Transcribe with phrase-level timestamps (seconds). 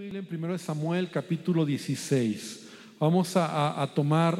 [0.00, 2.66] en 1 Samuel capítulo 16.
[2.98, 4.36] Vamos a, a tomar,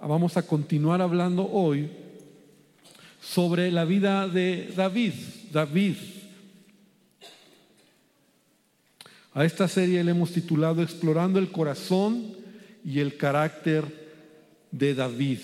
[0.00, 1.90] vamos a continuar hablando hoy
[3.20, 5.12] sobre la vida de David.
[5.52, 5.96] David.
[9.34, 12.32] A esta serie le hemos titulado Explorando el corazón
[12.82, 13.84] y el carácter
[14.70, 15.40] de David.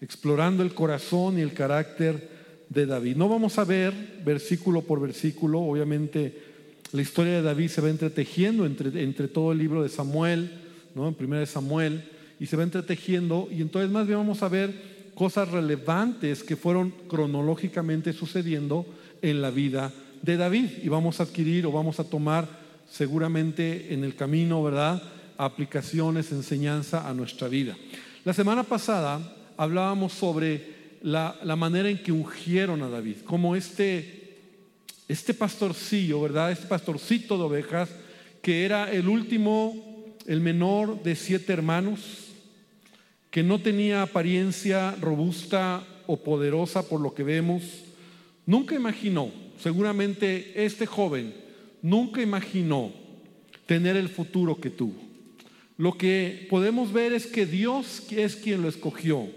[0.00, 2.28] Explorando el corazón y el carácter
[2.68, 3.16] de David.
[3.16, 6.49] No vamos a ver versículo por versículo, obviamente
[6.92, 10.50] la historia de David se va entretejiendo entre, todo el libro de Samuel,
[10.94, 11.08] ¿no?
[11.08, 12.04] en primera de Samuel,
[12.40, 14.72] y se va entretejiendo, y entonces más bien vamos a ver
[15.14, 18.86] cosas relevantes que fueron cronológicamente sucediendo
[19.22, 22.48] en la vida de David, y vamos a adquirir o vamos a tomar
[22.90, 25.02] seguramente en el camino, ¿verdad?
[25.38, 27.76] Aplicaciones, enseñanza a nuestra vida.
[28.24, 34.19] La semana pasada hablábamos sobre la manera en que ungieron a David, como este
[35.10, 36.52] este pastorcillo, ¿verdad?
[36.52, 37.90] Este pastorcito de ovejas,
[38.42, 42.28] que era el último, el menor de siete hermanos,
[43.30, 47.62] que no tenía apariencia robusta o poderosa por lo que vemos,
[48.46, 51.34] nunca imaginó, seguramente este joven,
[51.82, 52.92] nunca imaginó
[53.66, 55.00] tener el futuro que tuvo.
[55.76, 59.28] Lo que podemos ver es que Dios es quien lo escogió.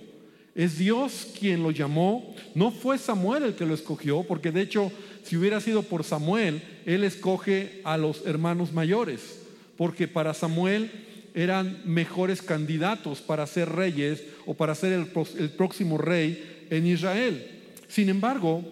[0.56, 2.36] Es Dios quien lo llamó.
[2.54, 4.92] No fue Samuel el que lo escogió, porque de hecho
[5.24, 9.40] si hubiera sido por Samuel, él escoge a los hermanos mayores,
[9.78, 10.92] porque para Samuel
[11.34, 17.50] eran mejores candidatos para ser reyes o para ser el, próximo rey en Israel.
[17.88, 18.64] Sin embargo,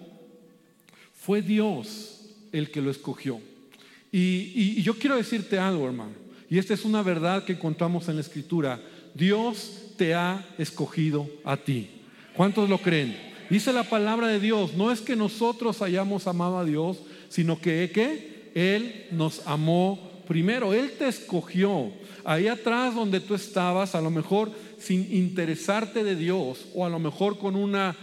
[1.14, 2.20] fue Dios
[2.52, 3.40] el que lo escogió.
[4.12, 6.12] Y, y yo quiero decirte algo, hermano,
[6.50, 8.78] y esta es una verdad que encontramos en la Escritura.
[9.14, 11.88] Dios te ha escogido a ti.
[12.36, 13.31] ¿Cuántos lo creen?
[13.50, 16.98] Dice la palabra de Dios, no es que nosotros hayamos amado a Dios,
[17.28, 21.90] sino que, Él nos amó primero, Él te escogió.
[22.24, 26.98] Ahí atrás donde tú estabas, a lo mejor sin interesarte de Dios, o a lo
[26.98, 27.96] mejor con una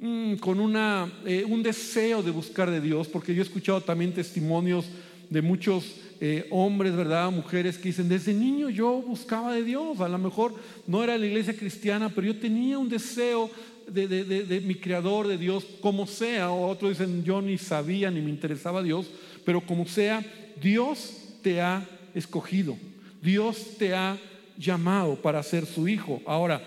[0.00, 4.12] mm, con una, eh, un deseo de buscar de Dios, porque yo he escuchado también
[4.12, 4.86] testimonios
[5.30, 5.84] de muchos
[6.24, 7.32] eh, hombres, ¿verdad?
[7.32, 10.54] Mujeres que dicen, desde niño yo buscaba de Dios, a lo mejor
[10.86, 13.50] no era la iglesia cristiana, pero yo tenía un deseo
[13.88, 18.30] de, mi creador, de Dios, como sea, o otros dicen, yo ni sabía ni me
[18.30, 19.06] interesaba Dios,
[19.44, 20.24] pero como sea,
[20.60, 22.76] Dios te ha escogido,
[23.22, 24.18] Dios te ha
[24.56, 26.20] llamado para ser su hijo.
[26.26, 26.62] Ahora,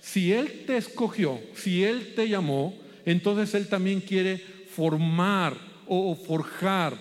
[0.00, 4.38] si Él te escogió, si Él te llamó, entonces Él también quiere
[4.68, 5.56] formar
[5.86, 6.96] o forjar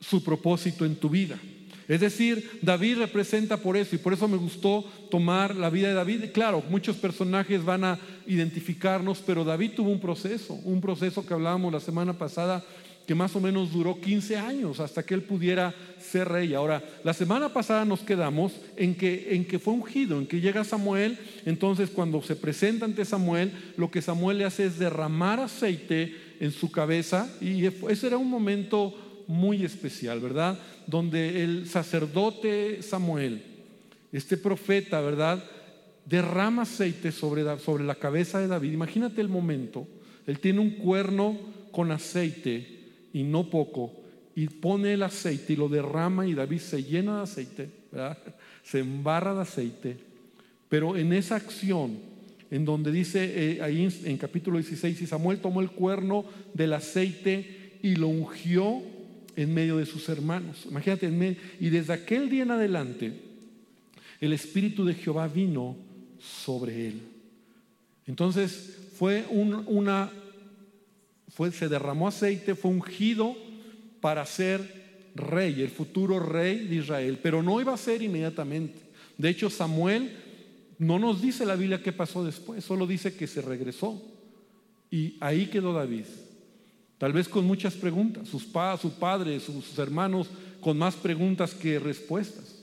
[0.00, 1.38] su propósito en tu vida.
[1.88, 5.94] Es decir, David representa por eso y por eso me gustó tomar la vida de
[5.94, 6.24] David.
[6.32, 11.72] Claro, muchos personajes van a identificarnos, pero David tuvo un proceso, un proceso que hablábamos
[11.72, 12.64] la semana pasada
[13.06, 16.54] que más o menos duró 15 años hasta que él pudiera ser rey.
[16.54, 20.64] Ahora, la semana pasada nos quedamos en que, en que fue ungido, en que llega
[20.64, 26.14] Samuel, entonces cuando se presenta ante Samuel, lo que Samuel le hace es derramar aceite
[26.40, 28.94] en su cabeza y ese era un momento
[29.26, 30.58] muy especial, ¿verdad?
[30.86, 33.42] Donde el sacerdote Samuel,
[34.12, 35.42] este profeta, ¿verdad?
[36.04, 38.72] Derrama aceite sobre, sobre la cabeza de David.
[38.72, 39.86] Imagínate el momento.
[40.26, 41.38] Él tiene un cuerno
[41.70, 42.66] con aceite
[43.12, 43.92] y no poco,
[44.34, 48.18] y pone el aceite y lo derrama y David se llena de aceite, ¿verdad?
[48.62, 49.96] se embarra de aceite,
[50.68, 51.98] pero en esa acción,
[52.50, 56.24] en donde dice eh, ahí en capítulo 16, y Samuel tomó el cuerno
[56.54, 58.82] del aceite y lo ungió
[59.36, 60.66] en medio de sus hermanos.
[60.68, 63.12] Imagínate, y desde aquel día en adelante,
[64.20, 65.76] el Espíritu de Jehová vino
[66.20, 67.02] sobre él.
[68.06, 70.10] Entonces fue una,
[71.28, 73.36] fue, se derramó aceite, fue ungido
[74.00, 74.82] para ser
[75.14, 78.78] rey, el futuro rey de Israel, pero no iba a ser inmediatamente.
[79.18, 80.16] De hecho, Samuel
[80.78, 84.02] no nos dice la Biblia qué pasó después, solo dice que se regresó.
[84.90, 86.04] Y ahí quedó David.
[87.02, 90.28] Tal vez con muchas preguntas, sus pa, su padre, sus hermanos
[90.60, 92.62] con más preguntas que respuestas.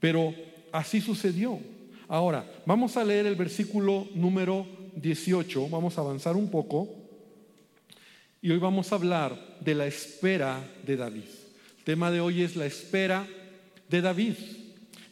[0.00, 0.34] Pero
[0.72, 1.60] así sucedió.
[2.08, 4.66] Ahora, vamos a leer el versículo número
[4.96, 6.92] 18, vamos a avanzar un poco
[8.40, 11.30] y hoy vamos a hablar de la espera de David.
[11.78, 13.28] El tema de hoy es la espera
[13.88, 14.34] de David.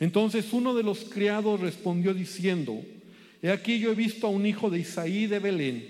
[0.00, 2.82] Entonces uno de los criados respondió diciendo,
[3.42, 5.88] he aquí yo he visto a un hijo de Isaí de Belén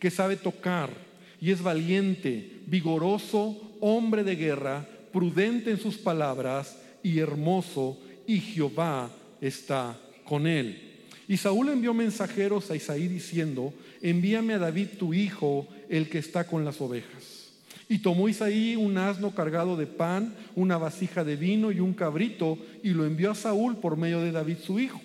[0.00, 1.08] que sabe tocar
[1.40, 9.10] y es valiente, vigoroso, hombre de guerra, prudente en sus palabras y hermoso, y Jehová
[9.40, 10.90] está con él.
[11.26, 13.72] Y Saúl envió mensajeros a Isaí diciendo,
[14.02, 17.52] envíame a David tu hijo, el que está con las ovejas.
[17.88, 22.58] Y tomó Isaí un asno cargado de pan, una vasija de vino y un cabrito,
[22.82, 25.00] y lo envió a Saúl por medio de David su hijo.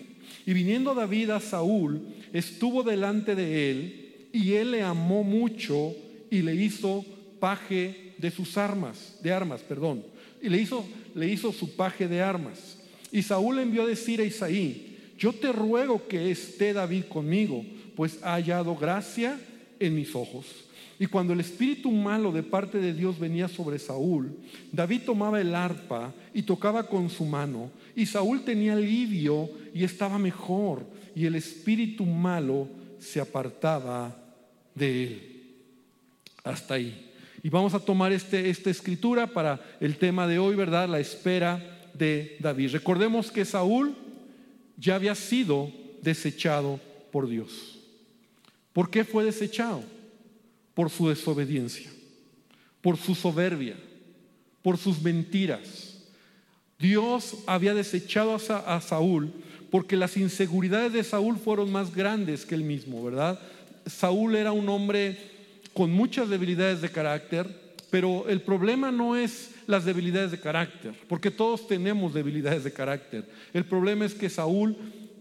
[0.45, 2.01] Y viniendo David a Saúl,
[2.33, 5.95] estuvo delante de él, y él le amó mucho
[6.29, 7.05] y le hizo
[7.39, 10.03] paje de sus armas, de armas, perdón.
[10.41, 12.79] Y le hizo, le hizo su paje de armas.
[13.11, 18.19] Y Saúl envió a decir a Isaí, yo te ruego que esté David conmigo, pues
[18.21, 19.39] ha hallado gracia
[19.79, 20.45] en mis ojos.
[20.99, 24.31] Y cuando el espíritu malo de parte de Dios venía sobre Saúl,
[24.71, 30.17] David tomaba el arpa y tocaba con su mano, y Saúl tenía alivio y estaba
[30.17, 32.67] mejor, y el espíritu malo
[32.99, 34.15] se apartaba
[34.73, 35.34] de él.
[36.45, 37.11] Hasta ahí.
[37.43, 40.87] Y vamos a tomar este, esta escritura para el tema de hoy, ¿verdad?
[40.87, 42.71] La espera de David.
[42.71, 43.93] Recordemos que Saúl
[44.77, 45.69] ya había sido
[46.01, 46.79] desechado
[47.11, 47.79] por Dios.
[48.71, 49.83] ¿Por qué fue desechado?
[50.75, 51.89] por su desobediencia,
[52.81, 53.75] por su soberbia,
[54.61, 55.95] por sus mentiras.
[56.77, 59.31] Dios había desechado a, Saúl
[59.71, 63.39] porque las inseguridades de Saúl fueron más grandes que él mismo, ¿verdad?
[63.85, 65.17] Saúl era un hombre
[65.75, 67.47] con muchas debilidades de carácter,
[67.91, 73.25] pero el problema no es las debilidades de carácter, porque todos tenemos debilidades de carácter.
[73.53, 74.75] El problema es que Saúl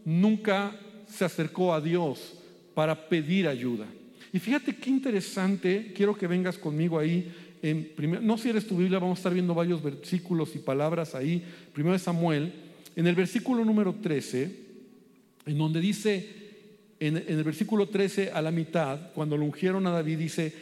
[0.04, 0.78] nunca
[1.08, 2.34] se acercó a Dios
[2.72, 3.86] para pedir ayuda.
[4.32, 7.32] Y fíjate qué interesante, quiero que vengas conmigo ahí.
[7.60, 7.90] En
[8.22, 11.44] no si eres tu Biblia, vamos a estar viendo varios versículos y palabras ahí.
[11.72, 12.52] Primero de Samuel,
[12.94, 14.56] en el versículo número 13,
[15.46, 16.43] en donde dice,
[17.06, 20.54] en, el versículo 13 a la mitad, cuando lo ungieron a David, dice,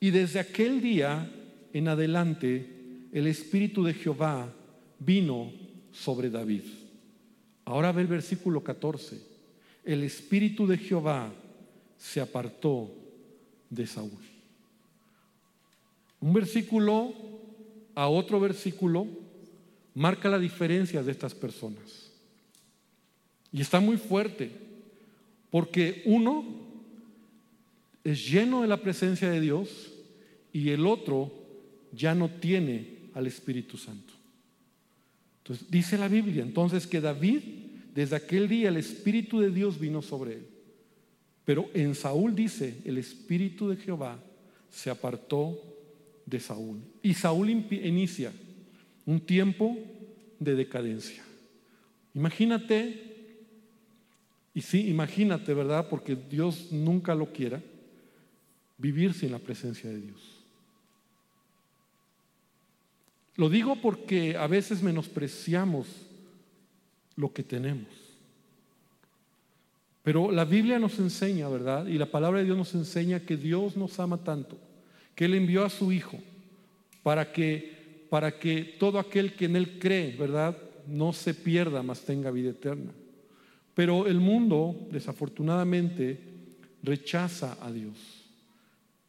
[0.00, 1.30] y desde aquel día
[1.72, 2.66] en adelante
[3.12, 4.52] el Espíritu de Jehová
[4.98, 5.52] vino
[5.92, 6.62] sobre David.
[7.64, 9.20] Ahora ve el versículo 14.
[9.84, 11.32] El Espíritu de Jehová
[11.96, 12.90] se apartó
[13.70, 14.10] de Saúl.
[16.20, 17.12] Un versículo
[17.94, 19.06] a otro versículo
[19.94, 22.10] marca la diferencia de estas personas.
[23.52, 24.50] Y está muy fuerte,
[25.52, 26.46] porque uno
[28.02, 29.92] es lleno de la presencia de Dios
[30.50, 31.30] y el otro
[31.92, 34.14] ya no tiene al Espíritu Santo.
[35.42, 37.40] Entonces, dice la Biblia entonces que David,
[37.94, 40.46] desde aquel día el Espíritu de Dios vino sobre él.
[41.44, 44.18] Pero en Saúl dice, el Espíritu de Jehová
[44.70, 45.60] se apartó
[46.24, 46.78] de Saúl.
[47.02, 48.32] Y Saúl inicia
[49.04, 49.76] un tiempo
[50.40, 51.22] de decadencia.
[52.14, 53.11] Imagínate,
[54.54, 55.88] y sí, imagínate, ¿verdad?
[55.88, 57.62] Porque Dios nunca lo quiera,
[58.76, 60.20] vivir sin la presencia de Dios.
[63.36, 65.86] Lo digo porque a veces menospreciamos
[67.16, 67.88] lo que tenemos.
[70.02, 71.86] Pero la Biblia nos enseña, ¿verdad?
[71.86, 74.58] Y la palabra de Dios nos enseña que Dios nos ama tanto,
[75.14, 76.18] que Él envió a su Hijo
[77.02, 80.56] para que, para que todo aquel que en Él cree, ¿verdad?
[80.86, 82.92] No se pierda, mas tenga vida eterna.
[83.74, 86.20] Pero el mundo, desafortunadamente,
[86.82, 87.96] rechaza a Dios.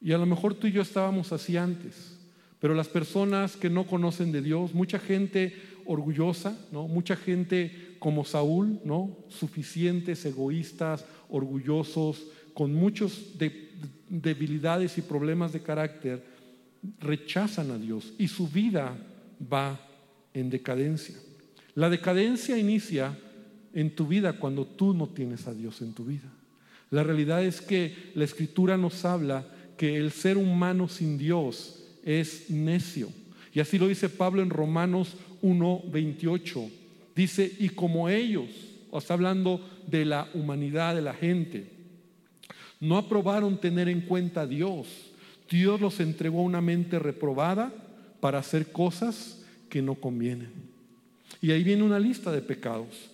[0.01, 2.18] Y a lo mejor tú y yo estábamos así antes,
[2.60, 5.54] pero las personas que no conocen de Dios, mucha gente
[5.86, 6.88] orgullosa, ¿no?
[6.88, 9.18] Mucha gente como Saúl, ¿no?
[9.30, 13.19] Suficientes, egoístas, orgullosos, con muchas
[14.09, 16.24] debilidades y problemas de carácter,
[17.00, 18.95] rechazan a Dios y su vida
[19.51, 19.80] va
[20.33, 21.16] en decadencia.
[21.75, 23.18] La decadencia inicia
[23.73, 26.30] en tu vida cuando tú no tienes a Dios en tu vida.
[26.89, 29.45] La realidad es que la escritura nos habla
[29.77, 33.09] que el ser humano sin Dios es necio.
[33.53, 36.69] Y así lo dice Pablo en Romanos 1:28
[37.15, 38.49] Dice, y como ellos,
[38.89, 41.69] o está hablando de la humanidad, de la gente,
[42.80, 44.87] no aprobaron tener en cuenta a Dios,
[45.49, 47.71] Dios los entregó a una mente reprobada
[48.19, 50.51] para hacer cosas que no convienen.
[51.42, 53.11] Y ahí viene una lista de pecados.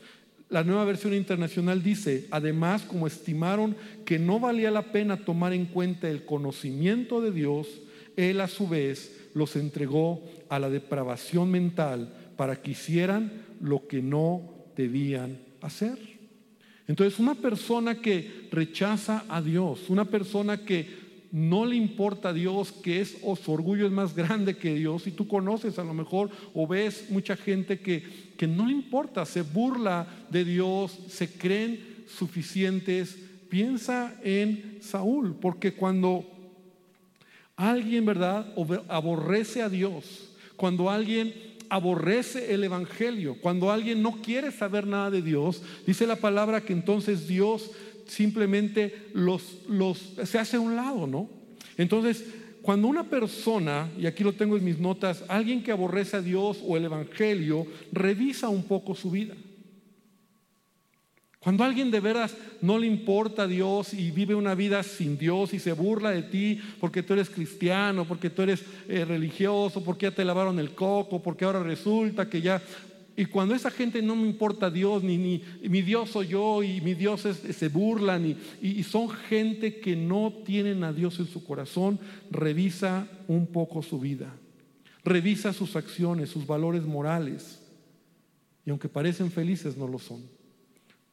[0.49, 5.67] La nueva versión internacional dice, además, como estimaron que no valía la pena tomar en
[5.67, 7.67] cuenta el conocimiento de Dios,
[8.17, 14.01] Él a su vez los entregó a la depravación mental para que hicieran lo que
[14.01, 14.41] no
[14.75, 15.97] debían hacer.
[16.87, 22.71] Entonces, una persona que rechaza a Dios, una persona que no le importa a Dios,
[22.71, 25.93] que es o su orgullo es más grande que Dios, y tú conoces a lo
[25.93, 28.03] mejor o ves mucha gente que,
[28.37, 33.17] que no le importa, se burla de Dios, se creen suficientes,
[33.49, 36.25] piensa en Saúl, porque cuando
[37.55, 38.51] alguien, ¿verdad?,
[38.87, 41.33] aborrece a Dios, cuando alguien
[41.69, 46.73] aborrece el Evangelio, cuando alguien no quiere saber nada de Dios, dice la palabra que
[46.73, 47.71] entonces Dios
[48.09, 51.29] simplemente los, los se hace a un lado, ¿no?
[51.77, 52.25] Entonces,
[52.61, 56.59] cuando una persona, y aquí lo tengo en mis notas, alguien que aborrece a Dios
[56.67, 59.35] o el Evangelio, revisa un poco su vida.
[61.39, 65.53] Cuando alguien de veras no le importa a Dios y vive una vida sin Dios
[65.53, 70.07] y se burla de ti porque tú eres cristiano, porque tú eres eh, religioso, porque
[70.07, 72.61] ya te lavaron el coco, porque ahora resulta que ya...
[73.19, 76.79] Y cuando esa gente no me importa Dios, ni, ni mi Dios soy yo y
[76.79, 81.43] mi Dios se burlan y, y son gente que no tienen a Dios en su
[81.43, 81.99] corazón,
[82.31, 84.33] revisa un poco su vida,
[85.03, 87.59] revisa sus acciones, sus valores morales.
[88.65, 90.21] Y aunque parecen felices, no lo son.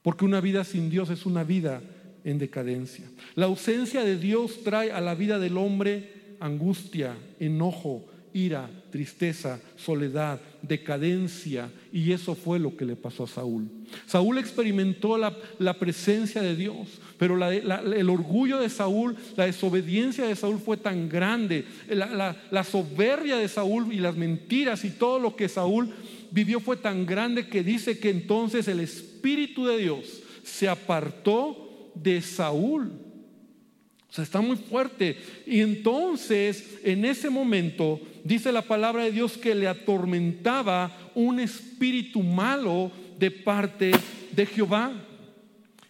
[0.02, 1.82] Porque una vida sin Dios es una vida
[2.22, 3.10] en decadencia.
[3.34, 8.06] La ausencia de Dios trae a la vida del hombre angustia, enojo,
[8.36, 11.70] ira, tristeza, soledad, decadencia.
[11.90, 13.68] Y eso fue lo que le pasó a Saúl.
[14.06, 20.58] Saúl experimentó la, presencia de Dios, pero el orgullo de Saúl, la desobediencia de Saúl
[20.58, 21.64] fue tan grande.
[21.88, 25.94] la soberbia de Saúl y las mentiras y todo lo que Saúl
[26.30, 32.20] vivió fue tan grande que dice que entonces el Espíritu de Dios se apartó de
[32.20, 33.05] Saúl.
[34.16, 35.18] O sea, está muy fuerte.
[35.46, 42.22] Y entonces, en ese momento, dice la palabra de Dios que le atormentaba un espíritu
[42.22, 43.90] malo de parte
[44.32, 44.90] de Jehová.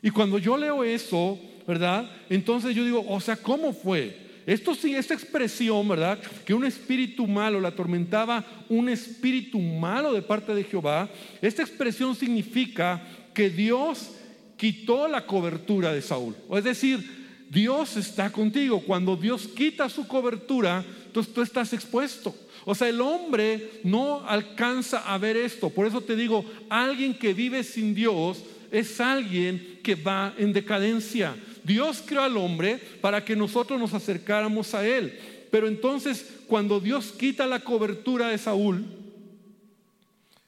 [0.03, 2.11] Y cuando yo leo eso, ¿verdad?
[2.29, 4.27] Entonces yo digo, o sea, ¿cómo fue?
[4.45, 6.19] Esto sí, esta expresión, ¿verdad?
[6.45, 11.09] Que un espíritu malo le atormentaba un espíritu malo de parte de Jehová.
[11.41, 14.17] Esta expresión significa que Dios
[14.57, 16.35] quitó la cobertura de Saúl.
[16.51, 18.81] Es decir, Dios está contigo.
[18.81, 22.35] Cuando Dios quita su cobertura, entonces tú estás expuesto.
[22.65, 25.71] O sea, el hombre no alcanza a ver esto.
[25.71, 31.37] Por eso te digo, alguien que vive sin Dios es alguien que va en decadencia.
[31.63, 35.19] Dios creó al hombre para que nosotros nos acercáramos a Él.
[35.51, 38.85] Pero entonces, cuando Dios quita la cobertura de Saúl,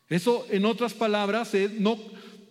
[0.08, 1.98] eso en otras palabras, no,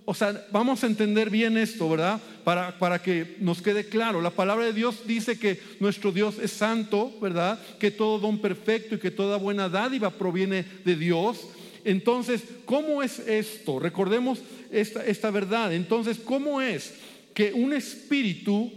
[0.09, 2.21] o sea, vamos a entender bien esto, ¿verdad?
[2.43, 4.21] Para, para que nos quede claro.
[4.21, 7.59] La palabra de Dios dice que nuestro Dios es santo, ¿verdad?
[7.77, 11.49] Que todo don perfecto y que toda buena dádiva proviene de Dios.
[11.83, 13.79] Entonces, ¿cómo es esto?
[13.79, 14.39] Recordemos
[14.71, 15.73] esta, esta verdad.
[15.73, 16.93] Entonces, ¿cómo es?
[17.37, 18.71] que un espíritu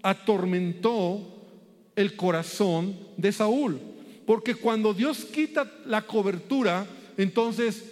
[0.00, 1.20] atormentó
[1.94, 3.78] el corazón de Saúl.
[4.24, 6.86] Porque cuando Dios quita la cobertura,
[7.18, 7.84] entonces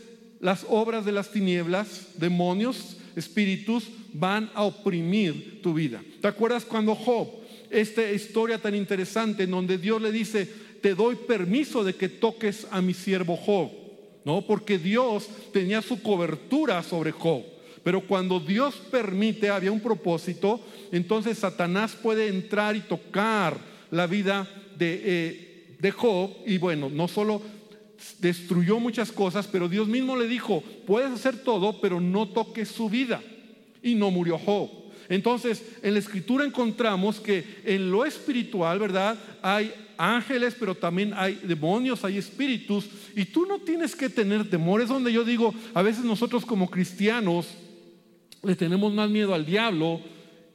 [0.45, 6.03] las obras de las tinieblas, demonios, espíritus, van a oprimir tu vida.
[6.21, 7.29] ¿Te acuerdas cuando Job,
[7.71, 10.47] esta historia tan interesante en donde Dios le dice,
[10.83, 13.71] te doy permiso de que toques a mi siervo Job?
[14.27, 14.47] ¿No?
[14.47, 17.43] Porque Dios tenía su cobertura sobre Job.
[17.83, 20.61] Pero cuando Dios permite, había un propósito,
[20.93, 23.57] entonces Satanás puede entrar y tocar
[23.91, 24.47] la vida
[24.77, 26.33] de, eh, de Job.
[26.45, 27.41] Y bueno, no solo
[28.19, 32.89] destruyó muchas cosas, pero Dios mismo le dijo, puedes hacer todo, pero no toques su
[32.89, 33.23] vida.
[33.83, 34.71] Y no murió Job.
[35.09, 39.19] Entonces, en la escritura encontramos que en lo espiritual, ¿verdad?
[39.43, 44.81] Hay ángeles, pero también hay demonios, hay espíritus, y tú no tienes que tener temor.
[44.81, 47.49] Es donde yo digo, a veces nosotros como cristianos
[48.43, 50.01] le tenemos más miedo al diablo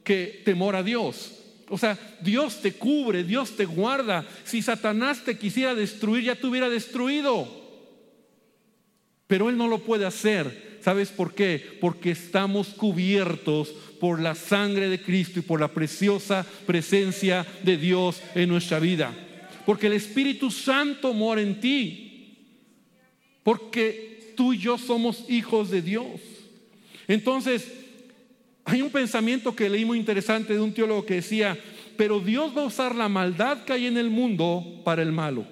[0.04, 1.39] que temor a Dios.
[1.70, 4.26] O sea, Dios te cubre, Dios te guarda.
[4.44, 7.48] Si Satanás te quisiera destruir, ya te hubiera destruido.
[9.28, 10.80] Pero Él no lo puede hacer.
[10.82, 11.78] ¿Sabes por qué?
[11.80, 13.68] Porque estamos cubiertos
[14.00, 19.14] por la sangre de Cristo y por la preciosa presencia de Dios en nuestra vida.
[19.64, 22.36] Porque el Espíritu Santo mora en ti.
[23.44, 26.20] Porque tú y yo somos hijos de Dios.
[27.06, 27.68] Entonces,
[28.64, 31.58] hay un pensamiento que leí muy interesante de un teólogo que decía,
[31.96, 35.44] pero Dios va a usar la maldad que hay en el mundo para el malo.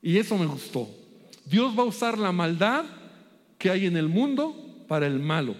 [0.00, 0.88] Y eso me gustó.
[1.44, 2.84] Dios va a usar la maldad
[3.58, 5.54] que hay en el mundo para el malo.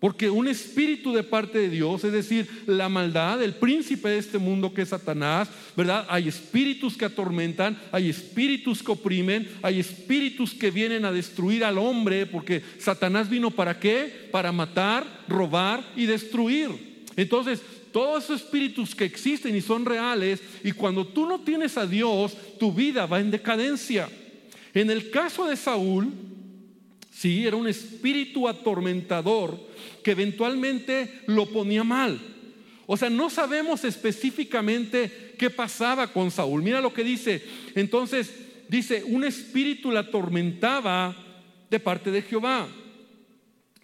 [0.00, 4.38] Porque un espíritu de parte de Dios, es decir, la maldad, el príncipe de este
[4.38, 6.06] mundo que es Satanás, ¿verdad?
[6.08, 11.78] Hay espíritus que atormentan, hay espíritus que oprimen, hay espíritus que vienen a destruir al
[11.78, 14.28] hombre, porque Satanás vino para qué?
[14.30, 16.70] Para matar, robar y destruir.
[17.16, 21.86] Entonces, todos esos espíritus que existen y son reales, y cuando tú no tienes a
[21.86, 24.08] Dios, tu vida va en decadencia.
[24.74, 26.12] En el caso de Saúl,
[27.18, 29.58] sí, era un espíritu atormentador
[30.04, 32.20] que eventualmente lo ponía mal.
[32.86, 36.62] O sea, no sabemos específicamente qué pasaba con Saúl.
[36.62, 37.42] Mira lo que dice.
[37.74, 38.32] Entonces,
[38.68, 41.16] dice, un espíritu la atormentaba
[41.68, 42.68] de parte de Jehová.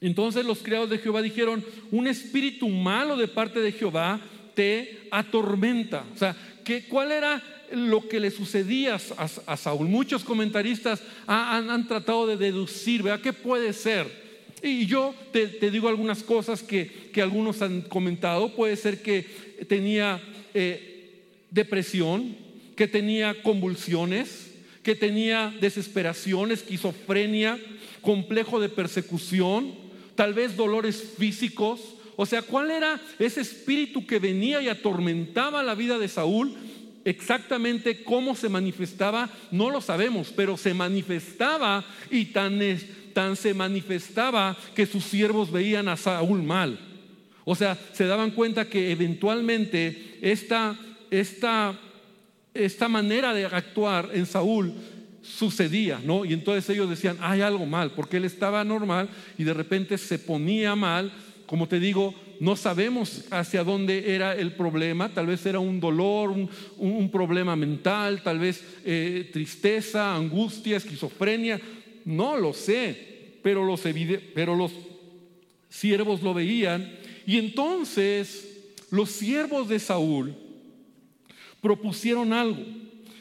[0.01, 4.21] Entonces los criados de Jehová dijeron, un espíritu malo de parte de Jehová
[4.55, 6.05] te atormenta.
[6.15, 7.43] O sea, que, ¿cuál era
[7.73, 8.99] lo que le sucedía
[9.47, 9.89] a, Saúl?
[9.89, 13.21] Muchos comentaristas han, tratado de deducir, ¿verdad?
[13.21, 14.25] ¿Qué puede ser?
[14.63, 18.55] Y yo te, digo algunas cosas que, algunos han comentado.
[18.57, 19.27] Puede ser que
[19.69, 20.21] tenía
[20.55, 21.11] eh,
[21.51, 22.37] depresión,
[22.75, 24.53] que tenía convulsiones,
[24.83, 27.59] que tenía desesperación, esquizofrenia,
[28.01, 29.75] complejo de persecución,
[30.15, 31.81] tal vez dolores físicos.
[32.17, 36.55] O sea, ¿cuál era ese espíritu que venía y atormentaba la vida de Saúl?
[37.05, 42.61] Exactamente cómo se manifestaba, no lo sabemos, pero se manifestaba y tan,
[43.13, 46.79] tan se manifestaba que sus siervos veían a Saúl mal.
[47.45, 50.79] O sea, se daban cuenta que eventualmente esta,
[51.11, 51.79] esta
[52.55, 54.73] esta manera de actuar en Saúl
[55.23, 56.25] sucedía, ¿no?
[56.25, 60.19] Y entonces ellos decían, hay algo mal, porque él estaba normal y de repente se
[60.19, 61.11] ponía mal.
[61.55, 66.35] Como te digo, no sabemos hacia dónde era el problema, tal vez era un dolor,
[66.79, 71.61] un, problema mental, tal vez eh, tristeza, angustia, esquizofrenia,
[72.07, 73.83] no lo sé, pero los,
[74.35, 74.73] pero los
[75.69, 76.93] siervos lo veían.
[77.25, 80.35] Y entonces los siervos de Saúl
[81.61, 82.65] propusieron algo.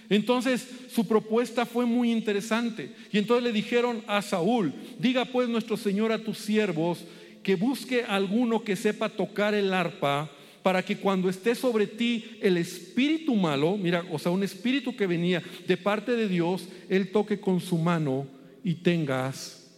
[0.09, 2.95] Entonces su propuesta fue muy interesante.
[3.11, 7.05] Y entonces le dijeron a Saúl, diga pues nuestro Señor a tus siervos
[7.43, 10.31] que busque alguno que sepa tocar el arpa
[10.63, 15.05] para que cuando esté sobre ti el espíritu malo, mira, o sea, un espíritu que
[15.05, 18.25] venía de parte de Dios, él toque con su mano
[18.63, 19.69] y tengas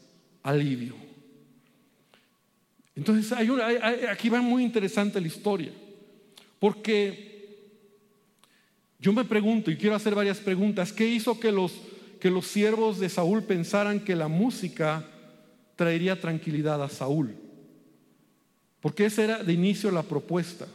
[0.43, 0.95] alivio.
[2.95, 3.49] Entonces, hay
[4.09, 5.71] aquí va muy interesante la historia,
[6.59, 7.33] porque
[8.99, 10.93] yo me pregunto y quiero hacer varias preguntas.
[10.93, 11.73] ¿Qué hizo que los,
[12.19, 15.05] que los siervos de Saúl pensaran que la música
[15.75, 17.35] traería tranquilidad a Saúl?
[18.85, 20.67] Porque esa era de inicio la propuesta.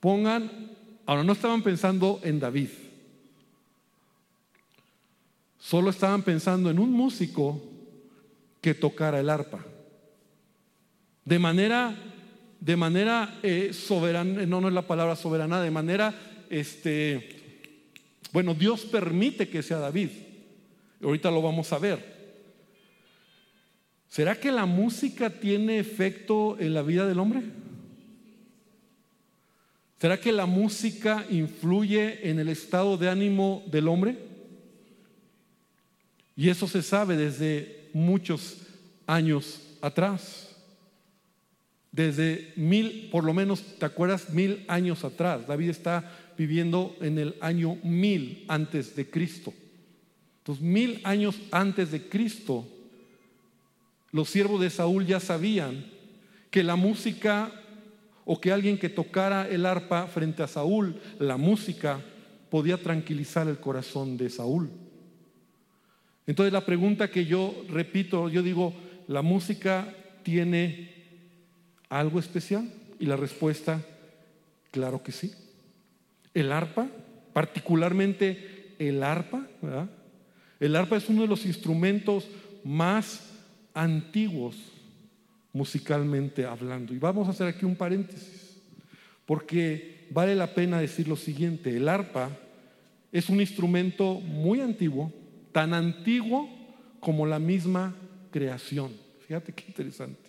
[0.00, 0.50] Pongan,
[1.04, 2.70] ahora no estaban pensando en David,
[5.60, 7.60] solo estaban pensando en un músico
[8.62, 9.62] que tocara el arpa.
[11.26, 11.94] De manera,
[12.58, 16.14] de manera eh, soberana, no, no es la palabra soberana, de manera
[16.48, 17.36] este,
[18.32, 20.08] bueno, Dios permite que sea David.
[21.02, 22.17] Ahorita lo vamos a ver.
[24.08, 27.42] ¿Será que la música tiene efecto en la vida del hombre?
[30.00, 34.18] ¿Será que la música influye en el estado de ánimo del hombre?
[36.36, 38.58] Y eso se sabe desde muchos
[39.06, 40.56] años atrás.
[41.90, 44.30] Desde mil, por lo menos, ¿te acuerdas?
[44.30, 45.46] Mil años atrás.
[45.46, 49.52] David está viviendo en el año mil antes de Cristo.
[50.38, 52.68] Entonces, mil años antes de Cristo,
[54.10, 55.86] los siervos de Saúl ya sabían
[56.50, 57.52] que la música
[58.24, 62.00] o que alguien que tocara el arpa frente a Saúl, la música
[62.50, 64.70] podía tranquilizar el corazón de Saúl.
[66.26, 68.74] Entonces la pregunta que yo repito, yo digo,
[69.06, 70.94] ¿la música tiene
[71.88, 72.70] algo especial?
[73.00, 73.80] Y la respuesta,
[74.70, 75.32] claro que sí.
[76.34, 76.88] El arpa,
[77.32, 79.46] particularmente el arpa,
[80.60, 82.28] El arpa es uno de los instrumentos
[82.62, 83.27] más
[83.78, 84.56] antiguos
[85.52, 86.92] musicalmente hablando.
[86.92, 88.56] Y vamos a hacer aquí un paréntesis,
[89.24, 92.30] porque vale la pena decir lo siguiente, el arpa
[93.12, 95.12] es un instrumento muy antiguo,
[95.52, 96.48] tan antiguo
[97.00, 97.94] como la misma
[98.30, 98.92] creación.
[99.26, 100.28] Fíjate qué interesante.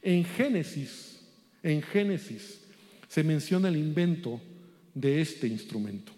[0.00, 1.20] En Génesis,
[1.62, 2.62] en Génesis
[3.08, 4.40] se menciona el invento
[4.94, 6.12] de este instrumento,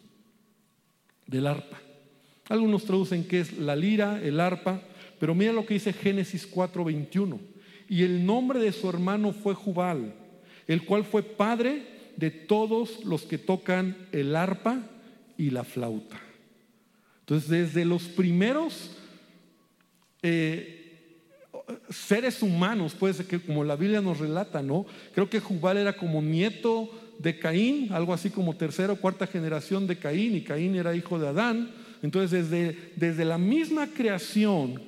[1.27, 1.81] del arpa.
[2.49, 4.83] Algunos traducen que es la lira, el arpa,
[5.19, 7.39] pero mira lo que dice Génesis 4:21.
[7.89, 10.15] Y el nombre de su hermano fue Jubal,
[10.67, 11.83] el cual fue padre
[12.17, 14.83] de todos los que tocan el arpa
[15.37, 16.21] y la flauta.
[17.21, 18.91] Entonces, desde los primeros
[20.23, 20.79] eh,
[21.91, 24.87] seres humanos, puede ser que como la Biblia nos relata, ¿no?
[25.15, 29.87] Creo que Jubal era como nieto de Caín, algo así como tercera o cuarta generación
[29.87, 31.71] de Caín, y Caín era hijo de Adán.
[32.03, 34.81] Entonces desde, desde la misma creación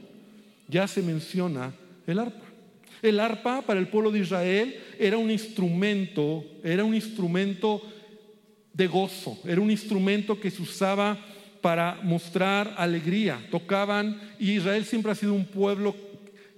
[0.70, 1.74] ya se menciona
[2.06, 2.46] el arpa.
[3.02, 7.83] El arpa para el pueblo de Israel era un instrumento, era un instrumento
[8.72, 11.18] de gozo, era un instrumento que se usaba
[11.61, 13.46] para mostrar alegría.
[13.50, 15.94] Tocaban, y Israel siempre ha sido un pueblo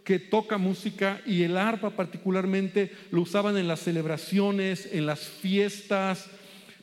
[0.04, 6.28] que toca música y el arpa particularmente lo usaban en las celebraciones, en las fiestas,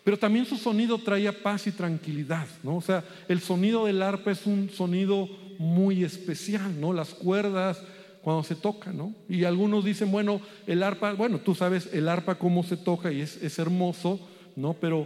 [0.05, 2.77] pero también su sonido traía paz y tranquilidad, ¿no?
[2.77, 6.93] O sea, el sonido del arpa es un sonido muy especial, ¿no?
[6.93, 7.83] Las cuerdas
[8.21, 9.13] cuando se toca, ¿no?
[9.27, 13.19] Y algunos dicen, bueno, el arpa, bueno, tú sabes el arpa cómo se toca y
[13.21, 14.19] es, es hermoso,
[14.55, 14.73] ¿no?
[14.73, 15.05] Pero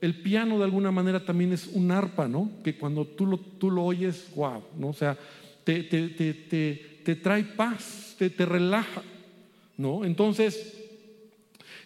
[0.00, 2.50] el piano de alguna manera también es un arpa, ¿no?
[2.64, 4.88] Que cuando tú lo, tú lo oyes, wow, ¿no?
[4.88, 5.18] O sea,
[5.64, 9.02] te, te, te, te trae paz, te, relaja,
[9.76, 10.06] ¿no?
[10.06, 10.78] Entonces,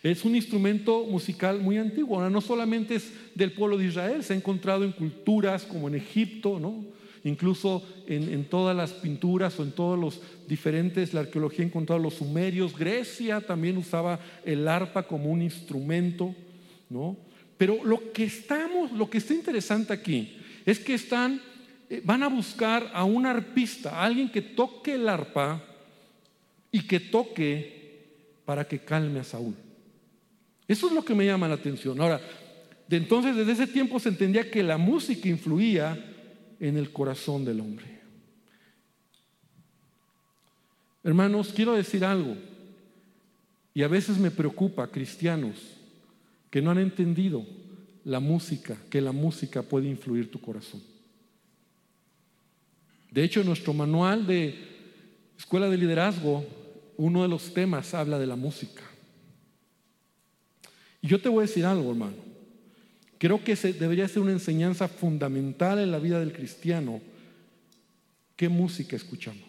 [0.05, 2.29] es un instrumento musical muy antiguo.
[2.31, 6.61] No solamente es del pueblo de Israel, se ha encontrado en culturas como en Egipto,
[6.61, 6.94] ¿no?
[7.25, 12.15] Incluso en, todas las pinturas o en todos los diferentes, la arqueología ha encontrado los
[12.15, 12.77] sumerios.
[12.77, 16.35] Grecia también usaba el arpa como un instrumento,
[16.91, 17.17] ¿no?
[17.57, 21.41] Pero lo que estamos, lo que está interesante aquí es que están,
[21.89, 25.65] eh, van a buscar a un arpista, a alguien que toque el arpa
[26.71, 28.05] y que toque
[28.45, 29.55] para que calme a Saúl.
[30.69, 31.99] Eso es lo que me llama la atención.
[32.03, 32.21] Ahora,
[32.87, 36.11] de entonces desde ese tiempo se entendía que la música influía
[36.61, 38.01] en el corazón del hombre.
[41.03, 42.37] Hermanos, quiero decir algo,
[43.75, 45.57] y a veces me preocupa, cristianos,
[46.51, 47.45] que no han entendido
[48.05, 50.81] la música, que la música puede influir tu corazón.
[53.11, 54.55] De hecho, en nuestro manual de
[55.37, 56.45] Escuela de Liderazgo,
[56.97, 58.83] uno de los temas habla de la música.
[61.03, 62.24] Y yo te voy a decir algo, hermano.
[63.19, 67.01] Creo que debería ser una enseñanza fundamental en la vida del cristiano.
[68.37, 69.45] ¿Qué música escuchamos?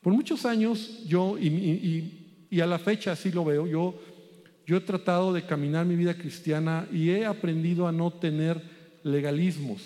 [0.00, 5.44] Por muchos años yo, y, a la fecha así lo veo, yo he tratado de
[5.44, 8.62] caminar mi vida cristiana y he aprendido a no tener
[9.02, 9.82] legalismos.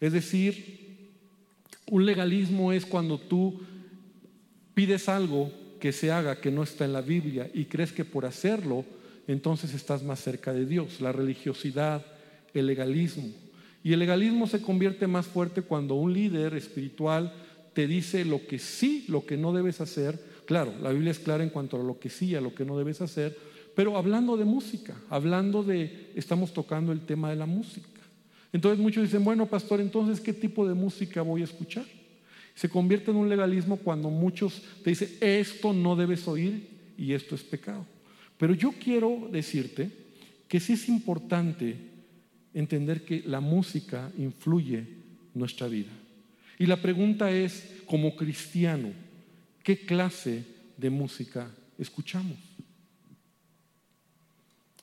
[0.00, 1.10] Es decir,
[1.90, 3.60] un legalismo es cuando tú
[4.74, 8.24] pides algo que se haga que no está en la Biblia y crees que por
[8.24, 8.84] hacerlo
[9.26, 11.00] entonces estás más cerca de Dios.
[11.00, 12.04] La religiosidad,
[12.54, 13.28] el legalismo.
[13.82, 17.32] Y el legalismo se convierte más fuerte cuando un líder espiritual
[17.72, 20.18] te dice lo que sí, lo que no debes hacer.
[20.44, 22.64] Claro, la Biblia es clara en cuanto a lo que sí, y a lo que
[22.64, 23.36] no debes hacer,
[23.74, 27.88] pero hablando de música, hablando de, estamos tocando el tema de la música.
[28.52, 31.84] Entonces muchos dicen, bueno, pastor, entonces, ¿qué tipo de música voy a escuchar?
[32.54, 37.36] Se convierte en un legalismo cuando muchos te dicen, esto no debes oír y esto
[37.36, 37.86] es pecado.
[38.40, 39.90] Pero yo quiero decirte
[40.48, 41.76] que sí es importante
[42.54, 44.86] entender que la música influye
[45.34, 45.90] nuestra vida.
[46.58, 48.92] Y la pregunta es, como cristiano,
[49.62, 50.42] ¿qué clase
[50.78, 52.38] de música escuchamos?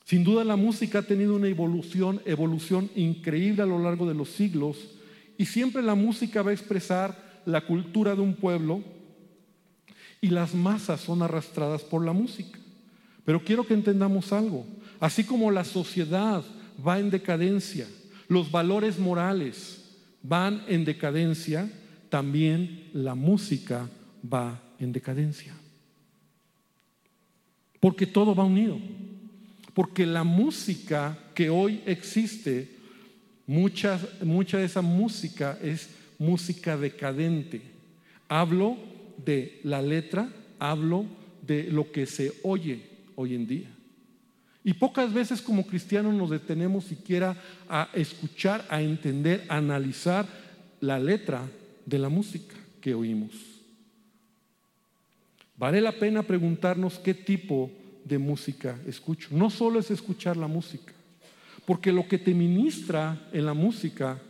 [0.06, 4.30] Sin duda la música ha tenido una evolución, evolución increíble a lo largo de los
[4.30, 4.78] siglos
[5.36, 8.84] y siempre la música va a expresar la cultura de un pueblo
[10.22, 12.60] y las masas son arrastradas por la música.
[13.28, 14.66] Pero quiero que entendamos algo,
[15.02, 16.46] así como la sociedad
[16.88, 17.86] va en decadencia,
[18.30, 19.84] los valores morales
[20.24, 21.70] van en decadencia,
[22.08, 23.90] también la música
[24.24, 25.54] va en decadencia.
[27.82, 28.80] Porque todo va unido.
[29.74, 32.78] Porque la música que hoy existe,
[33.46, 37.62] mucha, mucha de esa música es música decadente.
[38.30, 38.78] Hablo
[39.18, 41.04] de la letra, hablo
[41.46, 43.68] de lo que se oye hoy en día.
[44.64, 47.36] Y pocas veces como cristianos nos detenemos siquiera
[47.68, 50.28] a escuchar, a entender, a analizar
[50.82, 51.50] la letra
[51.86, 53.32] de la música que oímos.
[55.56, 57.72] Vale la pena preguntarnos qué tipo
[58.06, 59.30] de música escucho.
[59.32, 60.94] No solo es escuchar la música,
[61.66, 64.22] porque lo que te ministra en la música,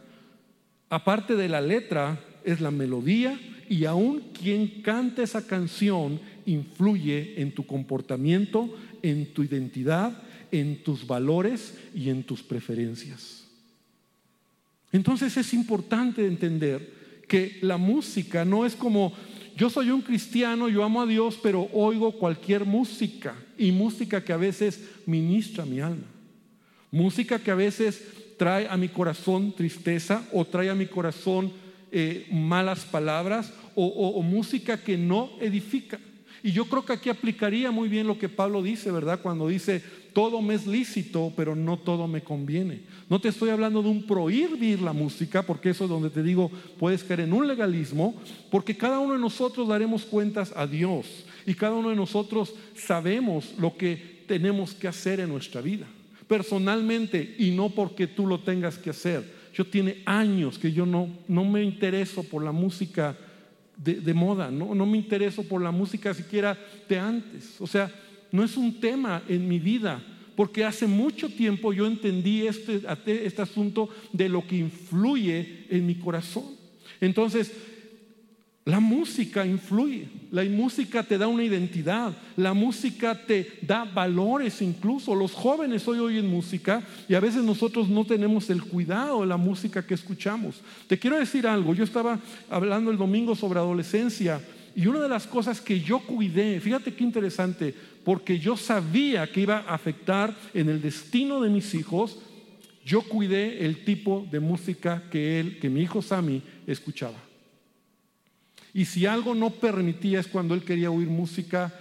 [0.89, 3.37] aparte de la letra, es la melodía
[3.69, 11.05] y aún quien canta esa canción influye en tu comportamiento, en tu identidad, en tus
[11.05, 13.45] valores y en tus preferencias.
[14.91, 19.13] Entonces es importante entender que la música no es como
[19.57, 24.31] yo soy un cristiano, yo amo a Dios, pero oigo cualquier música y música que
[24.31, 26.05] a veces ministra mi alma.
[26.91, 28.03] Música que a veces
[28.37, 31.51] trae a mi corazón tristeza o trae a mi corazón
[31.91, 35.99] eh, malas palabras o música que no edifica.
[36.43, 39.19] Y yo creo que aquí aplicaría muy bien lo que Pablo dice, ¿verdad?
[39.21, 39.81] Cuando dice,
[40.13, 42.81] todo me es lícito, pero no todo me conviene.
[43.09, 46.51] No te estoy hablando de un prohibir la música, porque eso es donde te digo,
[46.79, 48.15] puedes caer en un legalismo,
[48.49, 53.53] porque cada uno de nosotros daremos cuentas a Dios y cada uno de nosotros sabemos
[53.57, 55.85] lo que tenemos que hacer en nuestra vida,
[56.27, 59.36] personalmente y no porque tú lo tengas que hacer.
[59.57, 63.17] Yo tiene años que yo no, no me intereso por la música
[63.75, 64.75] de, moda, ¿no?
[64.75, 66.55] no me intereso por la música siquiera
[66.87, 67.59] de antes.
[67.59, 67.91] O sea,
[68.31, 69.99] no es un tema en mi vida,
[70.35, 72.81] porque hace mucho tiempo yo entendí este,
[73.25, 76.55] este asunto de lo que influye en mi corazón.
[77.01, 77.51] Entonces,
[78.67, 85.15] La música influye, la música te da una identidad, la música te da valores incluso.
[85.15, 89.37] Los jóvenes hoy oyen música y a veces nosotros no tenemos el cuidado de la
[89.37, 90.59] música que escuchamos.
[90.85, 94.41] Te quiero decir algo, yo estaba hablando el domingo sobre adolescencia
[94.75, 99.39] y una de las cosas que yo cuidé, fíjate qué interesante, porque yo sabía que
[99.39, 102.17] iba a afectar en el destino de mis hijos,
[102.83, 107.26] yo cuidé el tipo de música que él, que mi hijo Sammy escuchaba.
[108.77, 111.73] Y si algo no permitía es cuando él quería oír música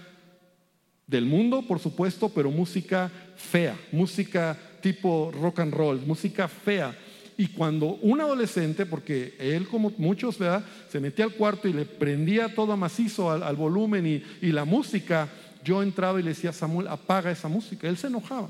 [1.05, 6.97] del mundo, por supuesto, pero música fea, música tipo rock and roll, música fea.
[7.37, 10.65] Y cuando un adolescente, porque él como muchos, ¿verdad?
[10.89, 15.29] se metía al cuarto y le prendía todo macizo al, volumen y, la música,
[15.63, 17.87] yo entraba y le decía, Samuel, apaga esa música.
[17.87, 18.49] Él se enojaba.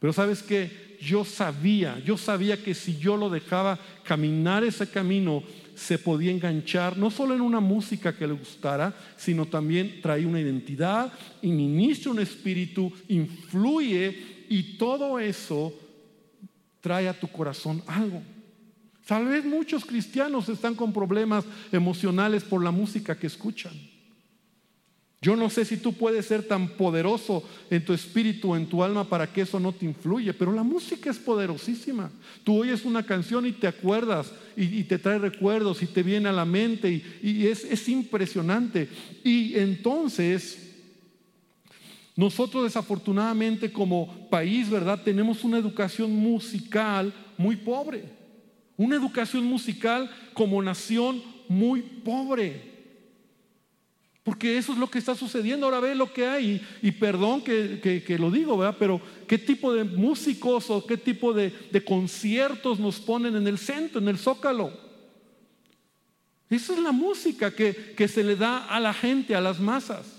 [0.00, 5.42] Pero sabes que yo sabía, yo sabía que si yo lo dejaba caminar ese camino,
[5.76, 10.40] se podía enganchar no solo en una música que le gustara, sino también trae una
[10.40, 11.12] identidad
[11.42, 15.72] ministra un espíritu, influye y todo eso
[16.80, 18.22] trae a tu corazón algo.
[19.06, 23.72] Tal vez muchos cristianos están con problemas emocionales por la música que escuchan.
[25.26, 29.08] Yo no sé si tú puedes ser tan poderoso en tu espíritu, en tu alma,
[29.08, 32.12] para que eso no te influye, pero la música es poderosísima.
[32.44, 36.32] Tú oyes una canción y te acuerdas y, te trae recuerdos y te viene a
[36.32, 38.88] la mente y, es, es impresionante.
[39.24, 40.76] Y entonces,
[42.14, 45.02] nosotros desafortunadamente como país, ¿verdad?
[45.02, 48.04] Tenemos una educación musical muy pobre.
[48.76, 52.75] Una educación musical como nación muy pobre.
[54.26, 55.66] Porque eso es lo que está sucediendo.
[55.66, 56.60] Ahora ve lo que hay.
[56.82, 58.74] Y, perdón que, lo digo, ¿verdad?
[58.76, 61.52] Pero ¿qué tipo de músicos o qué tipo de,
[61.86, 64.72] conciertos nos ponen en el centro, en el zócalo?
[66.50, 70.15] Esa es la música que, que se le da a la gente, a las masas.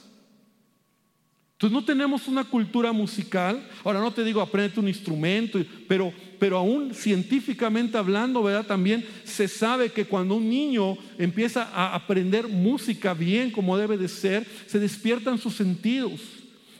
[1.57, 3.67] Entonces no tenemos una cultura musical.
[3.83, 8.67] Ahora no te digo aprende un instrumento, pero, pero aún científicamente hablando, ¿verdad?
[8.67, 14.07] También se sabe que cuando un niño empieza a aprender música bien como debe de
[14.07, 16.21] ser, se despiertan sus sentidos,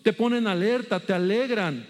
[0.04, 1.84] te ponen alerta, te alegran.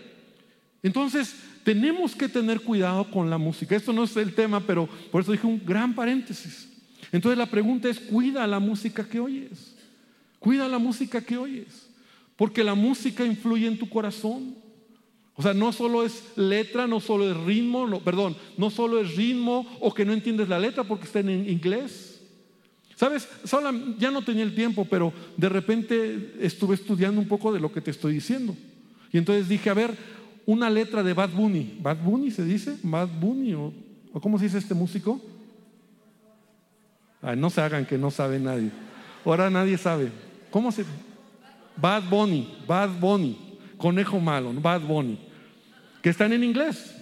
[0.82, 3.76] Entonces tenemos que tener cuidado con la música.
[3.76, 6.69] Esto no es el tema, pero por eso dije un gran paréntesis.
[7.12, 9.76] Entonces la pregunta es, cuida la música que oyes.
[10.39, 11.87] Cuida la música que oyes.
[12.38, 14.56] Porque la música influye en tu corazón.
[15.36, 19.67] O sea, no solo es letra, no solo es ritmo, perdón, no solo es ritmo
[19.80, 22.21] o que no entiendes la letra porque está en inglés.
[22.95, 23.28] ¿Sabes?
[24.00, 27.82] ya no tenía el tiempo, pero de repente estuve estudiando un poco de lo que
[27.82, 28.56] te estoy diciendo.
[29.13, 29.95] Y entonces dije, a ver,
[30.47, 31.78] una letra de Bad Bunny.
[31.80, 32.76] ¿Bad Bunny se dice?
[32.82, 33.54] ¿Bad Bunny?
[33.54, 33.71] ¿O,
[34.19, 35.21] cómo se dice este músico?
[37.36, 38.71] no se hagan que no sabe nadie.
[39.26, 40.10] Ahora nadie sabe.
[40.50, 40.86] ¿Cómo se.?
[41.77, 43.37] Bad Bunny, Bad Bunny,
[43.77, 45.19] conejo malo, Bad Bunny,
[46.01, 46.95] que están en inglés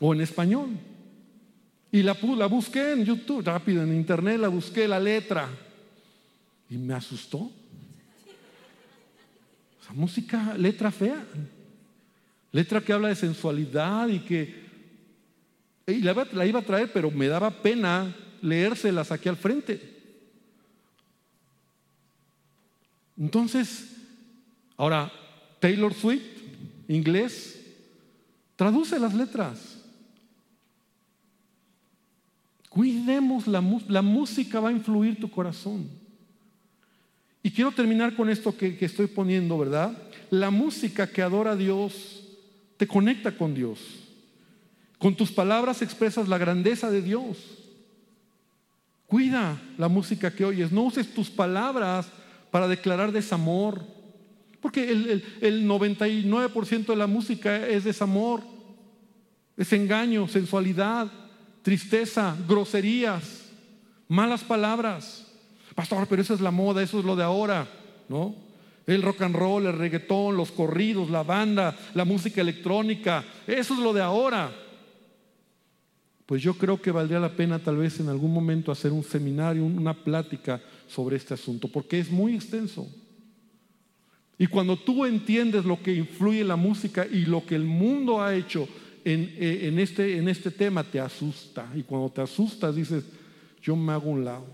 [0.00, 0.70] o en español.
[1.92, 5.48] Y la, la busqué en YouTube, rápido, en internet, la busqué la letra
[6.68, 7.50] y me asustó.
[9.82, 11.24] Esa música, letra fea,
[12.52, 14.66] letra que habla de sensualidad y que
[15.86, 19.95] y la, la iba a traer, pero me daba pena leérselas aquí al frente.
[23.18, 23.88] Entonces,
[24.76, 25.10] ahora,
[25.60, 26.22] Taylor Swift,
[26.88, 27.60] inglés,
[28.56, 29.78] traduce las letras.
[32.68, 35.88] Cuidemos la, la música, va a influir tu corazón.
[37.42, 39.96] Y quiero terminar con esto que, que estoy poniendo, ¿verdad?
[40.30, 42.24] La música que adora a Dios
[42.76, 43.78] te conecta con Dios.
[44.98, 47.38] Con tus palabras expresas la grandeza de Dios.
[49.06, 50.72] Cuida la música que oyes.
[50.72, 52.08] No uses tus palabras
[52.56, 53.82] para declarar desamor.
[54.62, 58.40] Porque el, 99% de la música es desamor,
[59.58, 61.12] es engaño, sensualidad,
[61.60, 63.50] tristeza, groserías,
[64.08, 65.26] malas palabras.
[65.74, 67.68] Pastor, pero esa es la moda, eso es lo de ahora,
[68.08, 68.34] ¿no?
[68.86, 73.80] El rock and roll, el reggaetón, los corridos, la banda, la música electrónica, eso es
[73.80, 74.50] lo de ahora.
[76.24, 79.62] Pues yo creo que valdría la pena tal vez en algún momento hacer un seminario,
[79.62, 82.86] una plática sobre este asunto, porque es muy extenso.
[84.38, 88.34] Y cuando tú entiendes lo que influye la música y lo que el mundo ha
[88.34, 88.68] hecho
[89.04, 91.70] en, eh, este, en este tema, te asusta.
[91.74, 93.04] Y cuando te asustas dices,
[93.62, 94.46] yo me hago un lado.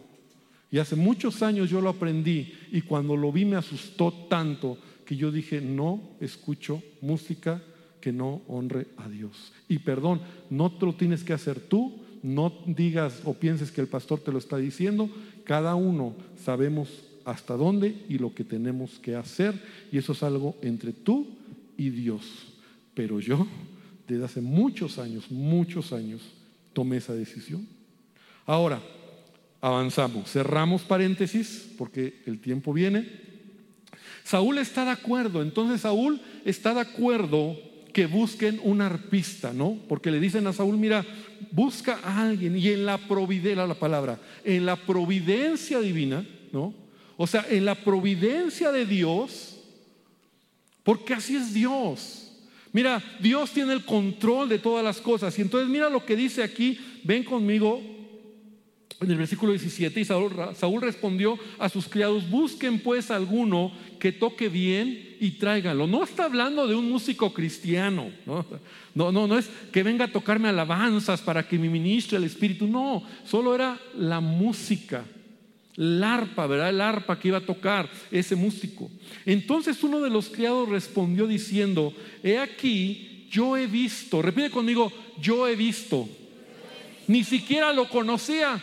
[0.70, 5.16] Y hace muchos años yo lo aprendí y cuando lo vi me asustó tanto que
[5.16, 7.62] yo dije, no escucho música
[8.00, 9.52] que no honre a Dios.
[9.68, 13.88] Y perdón, no te lo tienes que hacer tú, no digas o pienses que el
[13.88, 15.10] pastor te lo está diciendo,
[15.44, 16.88] cada uno sabemos
[17.24, 19.54] hasta dónde y lo que tenemos que hacer
[19.90, 21.26] y eso es algo entre tú
[21.76, 22.24] y Dios.
[22.94, 23.46] Pero yo,
[24.06, 26.22] desde hace muchos años, muchos años,
[26.72, 27.66] tomé esa decisión.
[28.46, 28.82] Ahora,
[29.60, 33.08] avanzamos, cerramos paréntesis porque el tiempo viene.
[34.24, 37.56] Saúl está de acuerdo, entonces Saúl está de acuerdo
[37.92, 39.78] que busquen un arpista, ¿no?
[39.88, 41.04] Porque le dicen a Saúl, mira,
[41.50, 46.74] busca a alguien y en la providencia, la palabra, en la providencia divina, ¿no?
[47.16, 49.60] O sea, en la providencia de Dios,
[50.82, 52.32] porque así es Dios.
[52.72, 55.38] Mira, Dios tiene el control de todas las cosas.
[55.38, 57.80] Y entonces mira lo que dice aquí, ven conmigo
[59.02, 64.48] en el versículo 17, y Saúl, respondió a sus criados, busquen pues alguno que toque
[64.48, 65.86] bien y tráiganlo.
[65.86, 68.44] No está hablando de un músico cristiano, ¿no?
[68.94, 72.66] No, no, no es que venga a tocarme alabanzas para que me ministre el Espíritu,
[72.66, 75.04] no, solo era la música,
[75.76, 76.68] el arpa, ¿verdad?
[76.68, 78.90] El arpa que iba a tocar ese músico.
[79.24, 85.48] Entonces uno de los criados respondió diciendo, he aquí, yo he visto, repite conmigo, yo
[85.48, 86.06] he visto,
[87.08, 88.62] ni siquiera lo conocía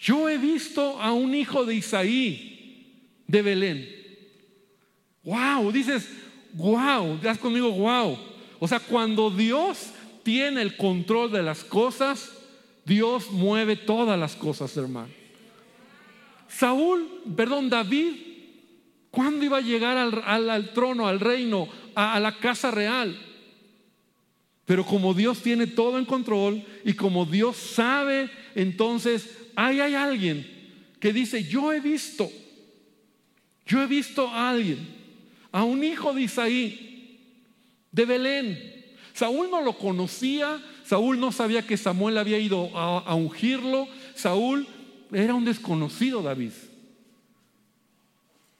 [0.00, 3.88] yo he visto a un hijo de Isaí de Belén.
[5.22, 6.08] Wow, dices,
[6.54, 8.18] wow, das conmigo, wow.
[8.58, 9.90] O sea, cuando Dios
[10.22, 12.32] tiene el control de las cosas,
[12.86, 15.10] Dios mueve todas las cosas, hermano.
[16.48, 18.14] Saúl, perdón, David,
[19.10, 23.18] ¿cuándo iba a llegar al, trono, al reino, a la casa real?
[24.64, 30.46] Pero como Dios tiene todo en control y como Dios sabe, entonces ahí hay alguien
[30.98, 32.30] que dice, yo he visto,
[33.66, 34.78] yo he visto a alguien,
[35.52, 37.26] a un hijo de Isaí,
[37.90, 38.80] de Belén.
[39.12, 44.66] Saúl no lo conocía, Saúl no sabía que Samuel había ido a, ungirlo, Saúl
[45.12, 46.52] era un desconocido David.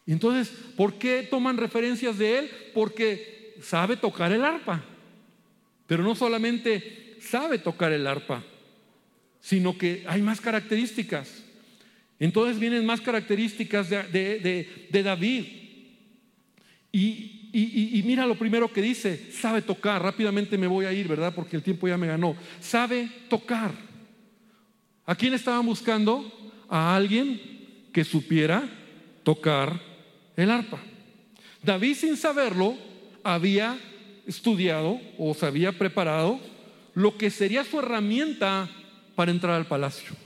[0.06, 2.50] Entonces, ¿por qué toman referencias de él?
[2.74, 4.82] Porque sabe tocar el arpa.
[5.86, 8.42] Pero no solamente sabe tocar el arpa,
[9.40, 11.42] sino que hay más características.
[12.18, 15.44] Entonces vienen más características de, David.
[16.92, 20.02] Y, mira lo primero que dice, sabe tocar.
[20.02, 21.34] Rápidamente me voy a ir, ¿verdad?
[21.34, 22.36] Porque el tiempo ya me ganó.
[22.60, 23.72] Sabe tocar.
[25.06, 26.30] ¿A quién estaban buscando?
[26.68, 27.40] A alguien
[27.92, 28.68] que supiera
[29.24, 29.80] tocar
[30.36, 30.80] el arpa.
[31.62, 32.76] David sin saberlo
[33.22, 33.78] había
[34.26, 36.40] estudiado o se había preparado
[36.94, 38.68] lo que sería su herramienta
[39.20, 40.16] para entrar al palacio.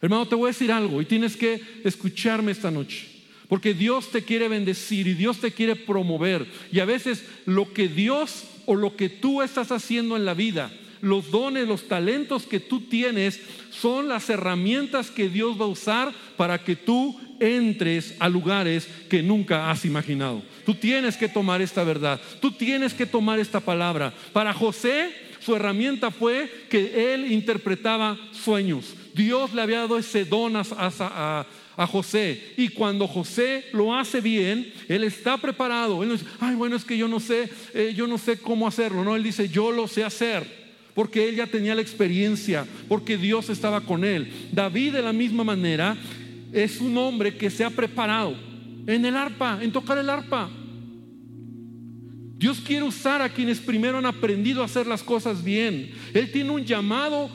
[0.00, 3.06] Hermano, te voy a decir algo y tienes que escucharme esta noche.
[3.46, 6.46] Porque Dios te quiere bendecir y Dios te quiere promover.
[6.72, 10.72] Y a veces lo que Dios o lo que tú estás haciendo en la vida,
[11.02, 16.10] los dones, los talentos que tú tienes, son las herramientas que Dios va a usar
[16.38, 20.42] para que tú entres a lugares que nunca has imaginado.
[20.64, 24.14] Tú tienes que tomar esta verdad, tú tienes que tomar esta palabra.
[24.32, 25.10] Para José,
[25.44, 28.94] su herramienta fue que él interpretaba sueños.
[29.14, 31.46] Dios le había dado ese don a,
[31.86, 32.54] José.
[32.56, 36.02] Y cuando José lo hace bien, él está preparado.
[36.02, 38.68] Él no dice, ay, bueno, es que yo no sé, eh, yo no sé cómo
[38.68, 39.02] hacerlo.
[39.02, 40.62] No, él dice, yo lo sé hacer.
[40.94, 44.30] Porque él ya tenía la experiencia, porque Dios estaba con él.
[44.52, 45.96] David de la misma manera
[46.52, 48.36] es un hombre que se ha preparado
[48.86, 50.50] en el arpa, en tocar el arpa.
[52.42, 55.92] Dios quiere usar a quienes primero han aprendido a hacer las cosas bien.
[56.12, 57.30] Él tiene un llamado,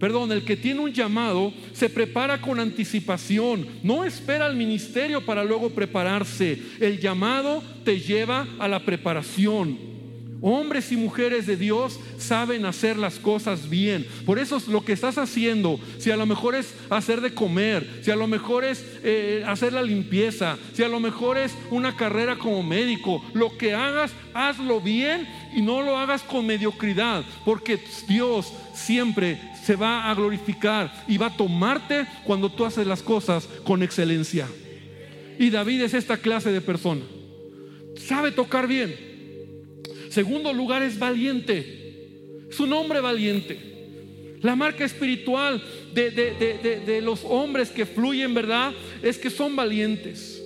[0.00, 3.68] perdón, el que tiene un llamado se prepara con anticipación.
[3.84, 6.60] No espera al ministerio para luego prepararse.
[6.80, 9.91] El llamado te lleva a la preparación.
[10.44, 14.04] Hombres y mujeres de Dios saben hacer las cosas bien.
[14.26, 18.00] Por eso es lo que estás haciendo, si a lo mejor es hacer de comer,
[18.02, 21.94] si a lo mejor es eh, hacer la limpieza, si a lo mejor es una
[21.96, 27.78] carrera como médico, lo que hagas, hazlo bien y no lo hagas con mediocridad, porque
[28.08, 33.48] Dios siempre se va a glorificar y va a tomarte cuando tú haces las cosas
[33.62, 34.48] con excelencia.
[35.38, 37.02] Y David es esta clase de persona.
[37.96, 39.11] Sabe tocar bien
[40.12, 42.46] Segundo lugar es valiente.
[42.50, 43.58] Es un hombre valiente.
[44.42, 45.62] La marca espiritual
[45.94, 48.72] de, los hombres que fluyen, ¿verdad?
[49.02, 50.42] Es que son valientes.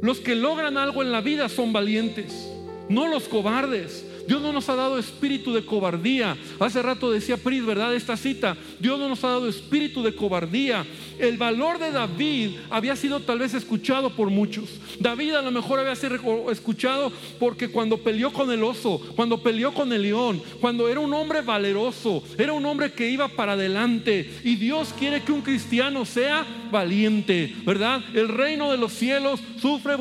[0.00, 2.50] Los que logran algo en la vida son valientes,
[2.88, 4.06] no los cobardes.
[4.26, 6.34] Dios no nos ha dado espíritu de cobardía.
[6.58, 7.94] Hace rato decía Pris, ¿verdad?
[7.94, 8.56] Esta cita.
[8.80, 10.86] Dios no nos ha dado espíritu de cobardía.
[11.18, 14.80] El valor de David había sido tal vez escuchado por muchos.
[14.98, 19.72] David a lo mejor había sido escuchado porque cuando peleó con el oso, cuando peleó
[19.72, 24.40] con el león, cuando era un hombre valeroso, era un hombre que iba para adelante.
[24.44, 28.02] Y Dios quiere que un cristiano sea valiente, ¿verdad?
[28.14, 29.94] El reino de los cielos sufre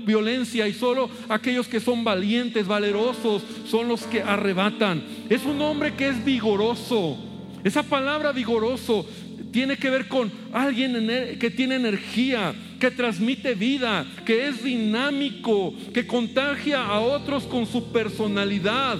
[0.00, 5.02] violencia y solo aquellos que son valientes, valerosos, son los que arrebatan.
[5.28, 7.16] Es un hombre que es vigoroso.
[7.64, 9.04] Esa palabra vigoroso
[9.50, 16.06] tiene que ver con alguien que tiene energía, que transmite vida, que es dinámico, que
[16.06, 18.98] contagia a otros con su personalidad.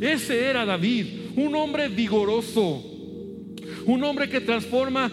[0.00, 2.84] Ese era David, un hombre vigoroso,
[3.84, 5.10] un hombre que transforma,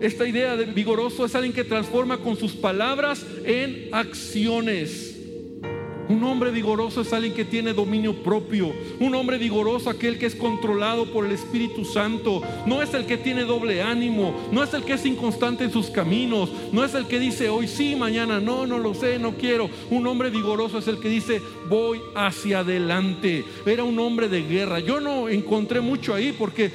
[0.00, 5.13] esta idea de vigoroso es alguien que transforma con sus palabras en acciones.
[6.08, 8.72] Un hombre vigoroso es alguien que tiene dominio propio.
[9.00, 12.42] Un hombre vigoroso, aquel que es controlado por el Espíritu Santo.
[12.66, 14.34] No es el que tiene doble ánimo.
[14.52, 16.50] No es el que es inconstante en sus caminos.
[16.72, 19.70] No es el que dice hoy sí, mañana no, no lo sé, no quiero.
[19.90, 21.40] Un hombre vigoroso es el que dice
[21.70, 23.44] voy hacia adelante.
[23.64, 24.80] Era un hombre de guerra.
[24.80, 26.70] Yo no encontré mucho ahí porque,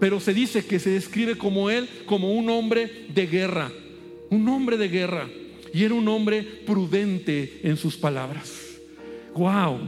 [0.00, 3.70] pero se dice que se describe como él, como un hombre de guerra.
[4.30, 5.28] Un hombre de guerra
[5.74, 8.78] y era un hombre prudente en sus palabras.
[9.34, 9.80] Wow,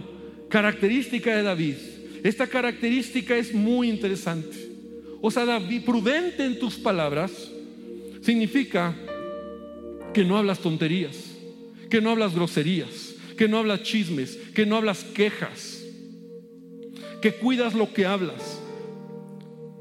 [0.49, 1.77] característica de David.
[2.25, 4.69] Esta característica es muy interesante.
[5.23, 7.53] O sea, David, prudente en tus palabras
[8.21, 8.97] significa
[10.13, 11.37] que no hablas tonterías,
[11.89, 15.85] que no hablas groserías, que no hablas chismes, que no hablas quejas,
[17.23, 18.61] que cuidas lo que hablas,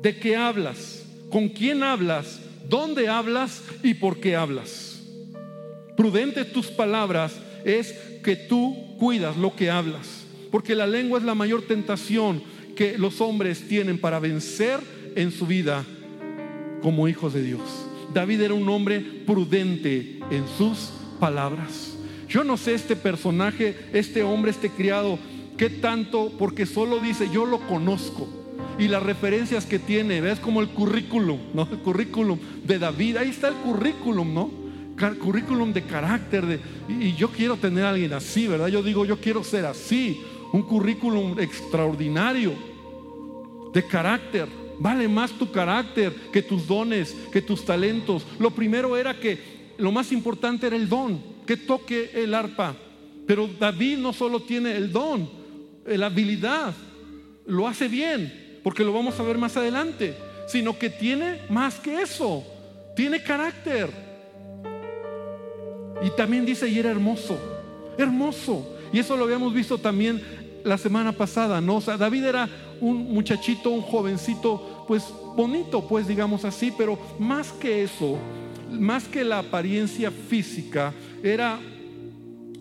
[0.04, 4.85] de qué hablas, con quién hablas, dónde hablas y por qué hablas.
[5.96, 7.34] Prudente tus palabras
[7.64, 7.94] es
[8.24, 12.44] que tú cuidas lo que hablas, porque la lengua es la mayor tentación
[12.76, 14.80] que los hombres tienen para vencer
[15.16, 15.86] en su vida
[16.82, 17.62] como hijos de Dios.
[18.14, 21.96] David era un hombre prudente en sus palabras.
[22.28, 25.18] Yo no sé este personaje, este hombre, este criado,
[25.58, 28.28] qué tanto, porque solo dice, yo lo conozco.
[28.78, 31.68] Y las referencias que tiene, ves como el currículum, ¿no?
[31.72, 34.65] El currículum de David, ahí está el currículum, ¿no?
[35.20, 36.60] Currículum de carácter.
[36.88, 38.68] Y, yo quiero tener a alguien así, ¿verdad?
[38.68, 40.22] Yo digo, yo quiero ser así.
[40.54, 42.54] Un currículum extraordinario
[43.74, 44.48] de carácter.
[44.80, 48.26] Vale más tu carácter que tus dones, que tus talentos.
[48.40, 52.76] Lo primero era que lo más importante era el don, que toque el arpa.
[53.26, 55.30] Pero David no solo tiene el don,
[55.86, 56.74] la habilidad,
[57.48, 60.16] lo hace bien, porque lo vamos a ver más adelante,
[60.48, 62.44] sino que tiene más que eso,
[62.96, 64.05] tiene carácter.
[66.04, 67.38] Y también dice, y era hermoso,
[67.98, 68.68] hermoso.
[68.92, 70.22] Y eso lo habíamos visto también
[70.64, 71.78] la semana pasada, ¿no?
[71.78, 72.50] O sea, David era
[72.82, 75.04] un muchachito, un jovencito, pues
[75.36, 78.18] bonito, pues digamos así, pero más que eso,
[78.72, 80.94] más que la apariencia física,
[81.24, 81.60] era,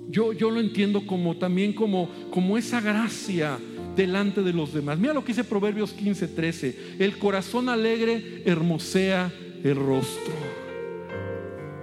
[0.09, 3.59] yo, yo lo entiendo como también como, como esa gracia
[3.97, 4.99] delante de los demás.
[4.99, 6.79] Mira lo que dice Proverbios 15, 13.
[6.99, 9.33] El corazón alegre hermosea
[9.63, 10.54] el rostro.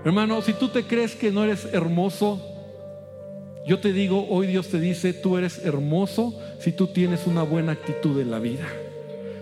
[0.04, 2.42] Hermano, si tú te crees que no eres hermoso,
[3.68, 7.74] yo te digo, hoy Dios te dice, tú eres hermoso si tú tienes una buena
[7.74, 8.66] actitud en la vida.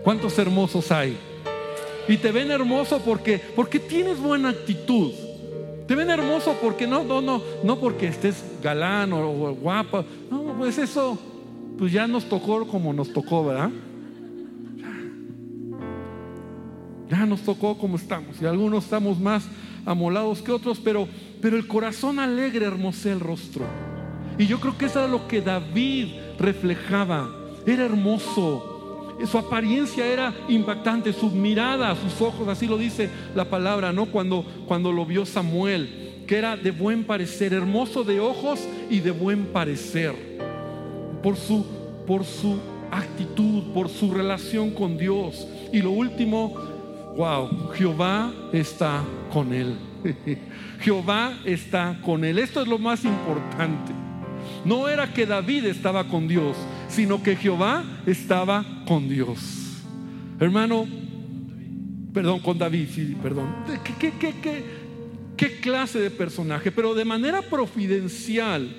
[0.04, 1.18] ¿Cuántos hermosos hay?
[2.10, 5.14] Y te ven hermoso porque, porque tienes buena actitud.
[5.88, 10.04] Te ven hermoso porque no, no, no, no porque estés galán o, o guapa.
[10.30, 11.18] No, pues eso,
[11.78, 13.70] pues ya nos tocó como nos tocó, ¿verdad?
[17.10, 18.42] Ya nos tocó como estamos.
[18.42, 19.46] Y algunos estamos más
[19.86, 21.08] amolados que otros, pero,
[21.42, 23.66] pero el corazón alegre hermosea el rostro.
[24.38, 26.08] Y yo creo que eso era lo que David
[26.40, 27.30] reflejaba.
[27.66, 29.18] Era hermoso.
[29.30, 34.06] Su apariencia era impactante, su mirada, sus ojos, así lo dice la palabra, ¿no?
[34.06, 39.12] Cuando, cuando lo vio Samuel, que era de buen parecer, hermoso de ojos y de
[39.12, 40.14] buen parecer.
[41.22, 41.66] Por su,
[42.08, 42.60] por su
[42.92, 45.48] actitud, por su relación con Dios.
[45.74, 46.54] Y lo último,
[47.16, 49.76] wow, Jehová está con él.
[50.82, 52.40] Jehová está con él.
[52.40, 53.94] Esto es lo más importante.
[54.66, 56.56] No era que David estaba con Dios,
[56.88, 59.84] sino que Jehová estaba con Dios.
[60.40, 60.88] Hermano,
[62.14, 63.54] perdón, con David, sí, perdón.
[64.00, 64.64] ¿Qué, qué, qué,
[65.36, 66.72] qué clase de personaje?
[66.72, 68.70] Pero de manera providencial.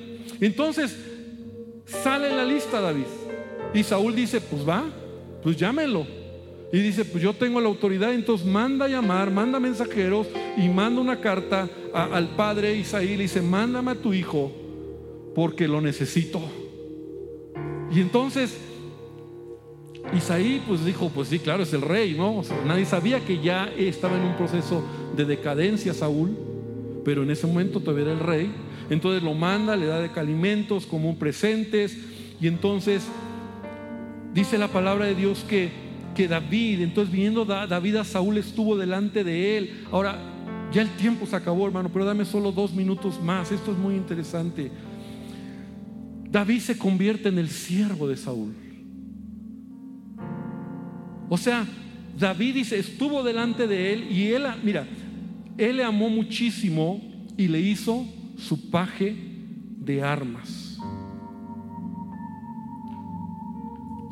[0.40, 0.96] Entonces,
[1.86, 3.04] sale la lista David.
[3.74, 4.84] Y Saúl dice, pues va,
[5.42, 6.19] pues llámelo.
[6.72, 11.20] Y dice, pues yo tengo la autoridad, entonces manda llamar, manda mensajeros y manda una
[11.20, 14.52] carta al padre Isaí y dice, mándame a tu hijo
[15.34, 16.40] porque lo necesito.
[17.90, 18.56] Y entonces
[20.16, 22.42] Isaí pues dijo, pues sí, claro, es el rey, ¿no?
[22.66, 24.84] nadie sabía que ya estaba en un proceso
[25.16, 26.36] de decadencia Saúl,
[27.04, 28.52] pero en ese momento todavía era el rey.
[28.90, 31.96] Entonces lo manda, le da de alimentos como presentes
[32.40, 33.06] y entonces
[34.34, 39.24] dice la palabra de Dios que, que David, entonces viniendo David a Saúl estuvo delante
[39.24, 39.84] de él.
[39.90, 40.18] Ahora,
[40.72, 43.50] ya el tiempo se acabó, hermano, pero dame solo dos minutos más.
[43.50, 44.70] Esto es muy interesante.
[46.30, 48.54] David se convierte en el siervo de Saúl.
[51.28, 51.66] O sea,
[52.18, 54.86] David dice, estuvo delante de él y él, mira,
[55.58, 57.00] él le amó muchísimo
[57.36, 58.06] y le hizo
[58.36, 59.16] su paje
[59.78, 60.78] de armas.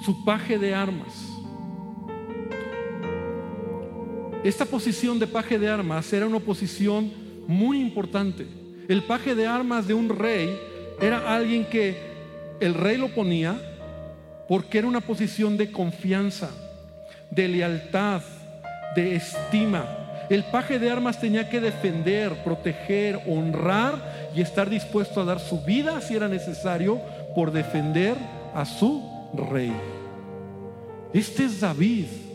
[0.04, 1.37] Su paje de armas.
[4.48, 7.12] Esta posición de paje de armas era una posición
[7.46, 8.46] muy importante.
[8.88, 10.58] El paje de armas de un rey
[11.02, 11.98] era alguien que
[12.58, 13.60] el rey lo ponía
[14.48, 16.48] porque era una posición de confianza
[17.30, 18.22] de lealtad,
[18.96, 19.84] de estima.
[20.30, 25.60] El paje de armas tenía que defender, proteger, honrar y estar dispuesto a dar su
[25.60, 27.02] vida si era necesario
[27.34, 28.16] por defender
[28.54, 29.74] a su rey.
[31.12, 32.27] Este es David.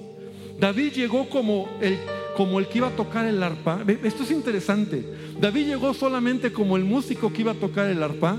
[0.64, 2.00] David llegó como el,
[2.38, 3.84] como el que iba a tocar el arpa.
[4.02, 5.06] Esto es interesante.
[5.38, 8.38] David llegó solamente como el músico que iba a tocar el arpa,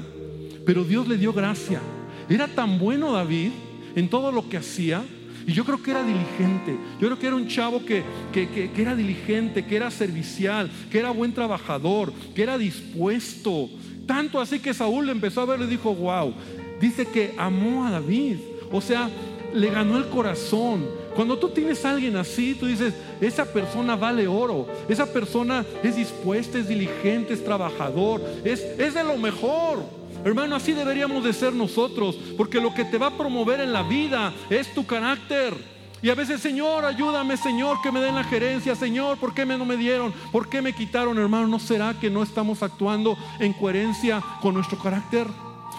[0.65, 1.83] pero Dios le dio gracia.
[2.31, 3.51] Era tan bueno David
[3.95, 5.05] en todo lo que hacía
[5.47, 6.79] y yo creo que era diligente.
[6.99, 8.03] Yo creo que era un chavo que,
[8.33, 13.69] que, era diligente, que era servicial, que era buen trabajador, que era dispuesto.
[14.07, 16.33] Tanto así que Saúl le empezó a ver y dijo, wow.
[16.81, 18.39] Dice que amó a David.
[18.73, 19.11] O sea,
[19.53, 21.04] le ganó el corazón.
[21.15, 25.97] Cuando tú tienes a alguien así, tú dices, esa persona vale oro, esa persona es
[25.97, 29.85] dispuesta, es diligente, es trabajador, es, es de lo mejor.
[30.25, 33.83] Hermano, así deberíamos de ser nosotros, porque lo que te va a promover en la
[33.83, 35.55] vida es tu carácter.
[36.03, 39.57] Y a veces, Señor, ayúdame, Señor, que me den la gerencia, Señor, ¿por qué me
[39.57, 40.13] no me dieron?
[40.33, 41.47] ¿Por qué me quitaron, hermano?
[41.47, 45.27] ¿No será que no estamos actuando en coherencia con nuestro carácter?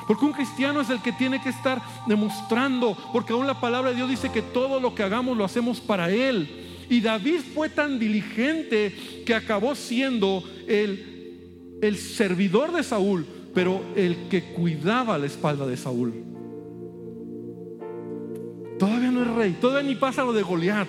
[0.08, 3.96] Porque un cristiano es el que tiene que estar demostrando, porque aún la palabra de
[3.96, 6.48] Dios dice que todo lo que hagamos lo hacemos para Él.
[6.90, 14.28] Y David fue tan diligente que acabó siendo el, el servidor de Saúl, pero el
[14.30, 16.14] que cuidaba la espalda de Saúl.
[18.78, 20.88] Todavía no es rey, todavía ni pasa lo de Goliat.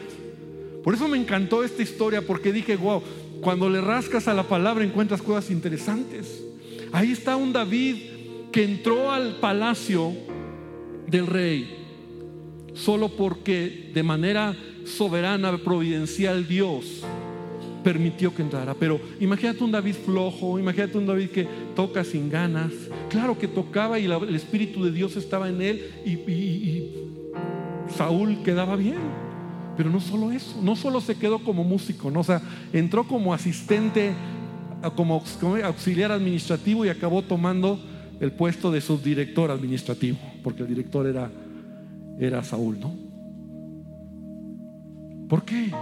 [0.84, 3.02] Por eso me encantó esta historia, porque dije, wow,
[3.40, 6.42] cuando le rascas a la palabra encuentras cosas interesantes.
[6.92, 8.15] Ahí está un David
[8.52, 10.12] que entró al palacio
[11.06, 11.76] del rey
[12.76, 17.02] solo porque de manera soberana, providencial Dios
[17.82, 18.74] permitió que entrara.
[18.74, 22.72] Pero imagínate un David flojo, imagínate un David que toca sin ganas.
[23.08, 26.90] Claro que tocaba y el Espíritu de Dios estaba en él y,
[27.96, 28.98] Saúl quedaba bien.
[29.76, 32.20] Pero no solo eso, no solo se quedó como músico, ¿no?
[32.20, 32.40] o sea,
[32.72, 34.14] entró como asistente,
[34.96, 35.22] como
[35.62, 37.78] auxiliar administrativo y acabó tomando
[38.20, 41.30] el puesto de subdirector administrativo, porque el director era,
[42.18, 42.94] era Saúl, ¿no?
[45.28, 45.72] ¿Por qué?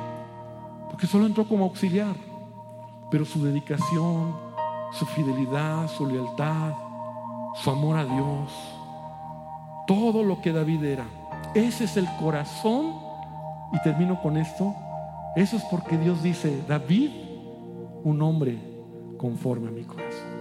[0.95, 2.15] porque solo entró como auxiliar,
[3.11, 4.33] pero su dedicación,
[4.93, 6.73] su fidelidad, su lealtad,
[7.57, 8.53] su amor a Dios,
[9.89, 11.05] todo lo que David era,
[11.53, 12.95] ese es el corazón,
[13.73, 14.73] y termino con esto,
[15.35, 17.11] eso es porque Dios dice, David,
[18.05, 18.57] un hombre
[19.19, 20.34] conforme a mi corazón.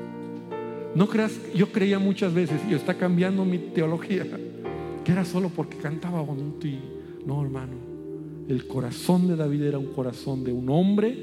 [0.96, 4.26] No creas, yo creía muchas veces, y está cambiando mi teología,
[5.04, 6.80] que era solo porque cantaba bonito y
[7.26, 7.74] no, hermano.
[8.48, 11.18] El corazón de David era un corazón de un hombre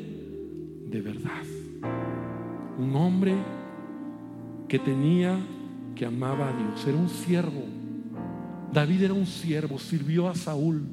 [0.90, 1.44] de verdad.
[2.78, 3.34] Un hombre
[4.66, 5.38] que tenía,
[5.94, 6.86] que amaba a Dios.
[6.86, 7.62] Era un siervo.
[8.72, 10.84] David era un siervo, sirvió a Saúl.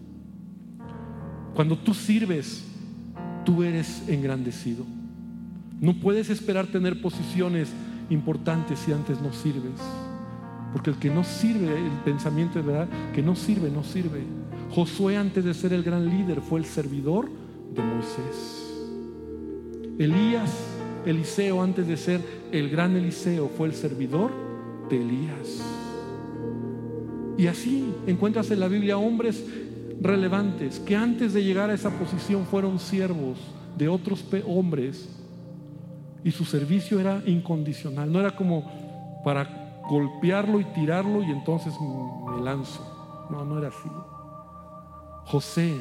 [1.56, 2.66] Cuando tú sirves,
[3.46, 4.86] tú eres engrandecido.
[5.80, 7.70] No puedes esperar tener posiciones
[8.10, 9.80] importantes si antes no sirves.
[10.74, 14.24] Porque el que no sirve, el pensamiento es verdad, que no sirve, no sirve.
[14.72, 17.30] Josué antes de ser el gran líder fue el servidor
[17.74, 18.64] de Moisés.
[19.98, 20.54] Elías,
[21.06, 24.32] Eliseo antes de ser el gran Eliseo fue el servidor
[24.90, 25.62] de Elías.
[27.38, 29.44] Y así encuentras en la Biblia hombres
[30.02, 33.38] relevantes que antes de llegar a esa posición fueron siervos
[33.78, 35.08] de otros hombres
[36.24, 38.64] y su servicio era incondicional, no era como
[39.24, 42.82] para golpearlo y tirarlo y entonces me lanzo.
[43.30, 43.90] No, no era así.
[45.26, 45.76] José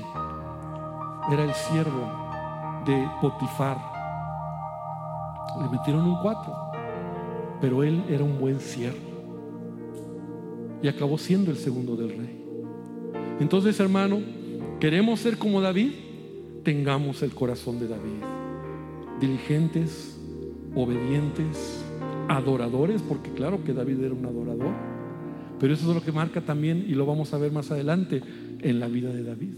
[1.31, 2.27] era el siervo
[2.85, 3.79] de Potifar.
[5.61, 6.55] Le metieron un cuatro,
[7.61, 9.07] pero él era un buen siervo
[10.83, 12.45] y acabó siendo el segundo del rey.
[13.41, 14.19] Entonces, hermano,
[14.81, 15.93] queremos ser como David,
[16.63, 18.23] tengamos el corazón de David.
[19.21, 20.16] Diligentes,
[20.77, 21.85] obedientes,
[22.29, 24.73] adoradores, porque claro que David era un adorador.
[25.59, 28.23] Pero eso es lo que marca también, y lo vamos a ver más adelante,
[28.61, 29.55] en la vida de David.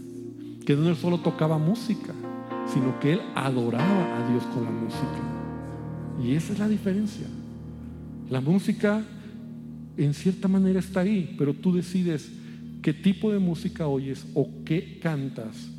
[0.65, 2.13] Que no solo tocaba música,
[2.73, 5.19] sino que él adoraba a Dios con la música.
[6.23, 7.27] Y esa es la diferencia.
[8.29, 9.03] La música
[9.97, 12.31] en cierta manera está ahí, pero tú decides
[12.81, 15.69] qué tipo de música oyes o qué cantas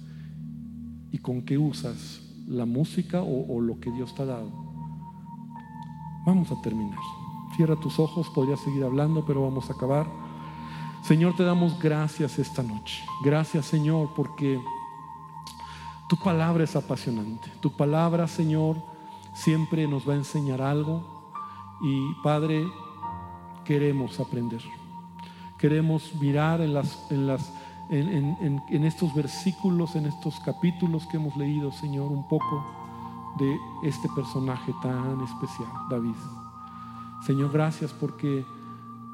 [1.11, 4.70] y con qué usas la música o, lo que Dios te ha dado.
[6.25, 6.99] Vamos a terminar.
[7.57, 10.07] Cierra tus ojos, podría seguir hablando, pero vamos a acabar.
[11.03, 13.03] Señor, te damos gracias esta noche.
[13.25, 14.61] Gracias, Señor, porque
[16.09, 17.51] tu palabra es apasionante.
[17.61, 18.77] Tu palabra, Señor,
[19.33, 21.03] siempre nos va a enseñar algo.
[21.81, 22.66] Y Padre,
[23.64, 24.62] queremos aprender.
[25.59, 26.73] Queremos mirar en,
[27.91, 32.64] en, estos versículos, en estos capítulos que hemos leído, Señor, un poco
[33.39, 36.14] de este personaje tan especial, David.
[37.26, 38.45] Señor, gracias porque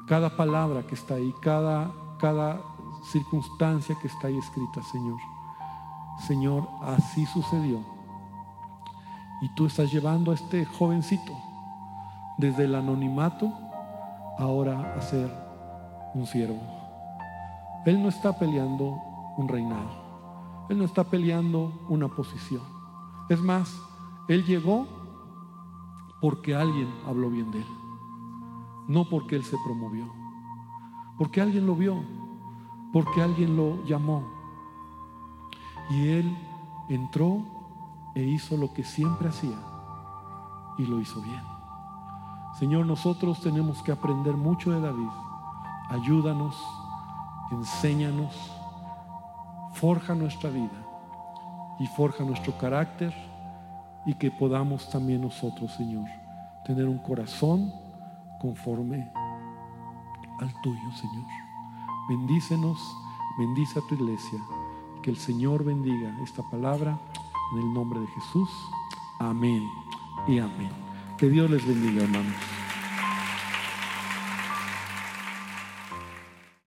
[0.07, 2.61] cada palabra que está ahí, cada, cada
[3.11, 5.19] circunstancia que está ahí escrita, Señor,
[6.25, 7.79] Señor, así sucedió.
[9.41, 11.33] Y tú estás llevando a este jovencito
[12.37, 13.51] desde el anonimato
[14.39, 15.31] ahora a ser
[16.13, 16.59] un siervo.
[17.85, 18.97] Él no está peleando
[19.37, 20.07] un reinado.
[20.69, 22.63] Él no está peleando una posición.
[23.29, 23.79] Es más,
[24.27, 24.87] él llegó
[26.19, 27.67] porque alguien habló bien de él.
[28.87, 30.05] No porque él se promovió.
[31.17, 32.03] Porque alguien lo vio.
[32.91, 34.23] Porque alguien lo llamó.
[35.89, 36.37] Y él
[36.89, 37.41] entró
[38.15, 39.57] e hizo lo que siempre hacía.
[40.77, 41.43] Y lo hizo bien.
[42.59, 45.09] Señor, nosotros tenemos que aprender mucho de David.
[45.89, 46.55] Ayúdanos,
[47.51, 48.35] enséñanos,
[49.73, 50.85] forja nuestra vida
[51.79, 53.26] y forja nuestro carácter
[54.07, 56.05] y que podamos también nosotros, Señor,
[56.65, 57.73] tener un corazón
[58.39, 59.11] conforme
[60.39, 61.25] al tuyo, Señor.
[62.07, 62.79] Bendícenos,
[63.37, 64.39] bendice a tu iglesia.
[65.03, 66.97] Que el Señor bendiga esta palabra
[67.53, 68.49] en el nombre de Jesús.
[69.19, 69.67] Amén
[70.25, 70.71] y amén.
[71.17, 72.56] Que Dios les bendiga, hermanos.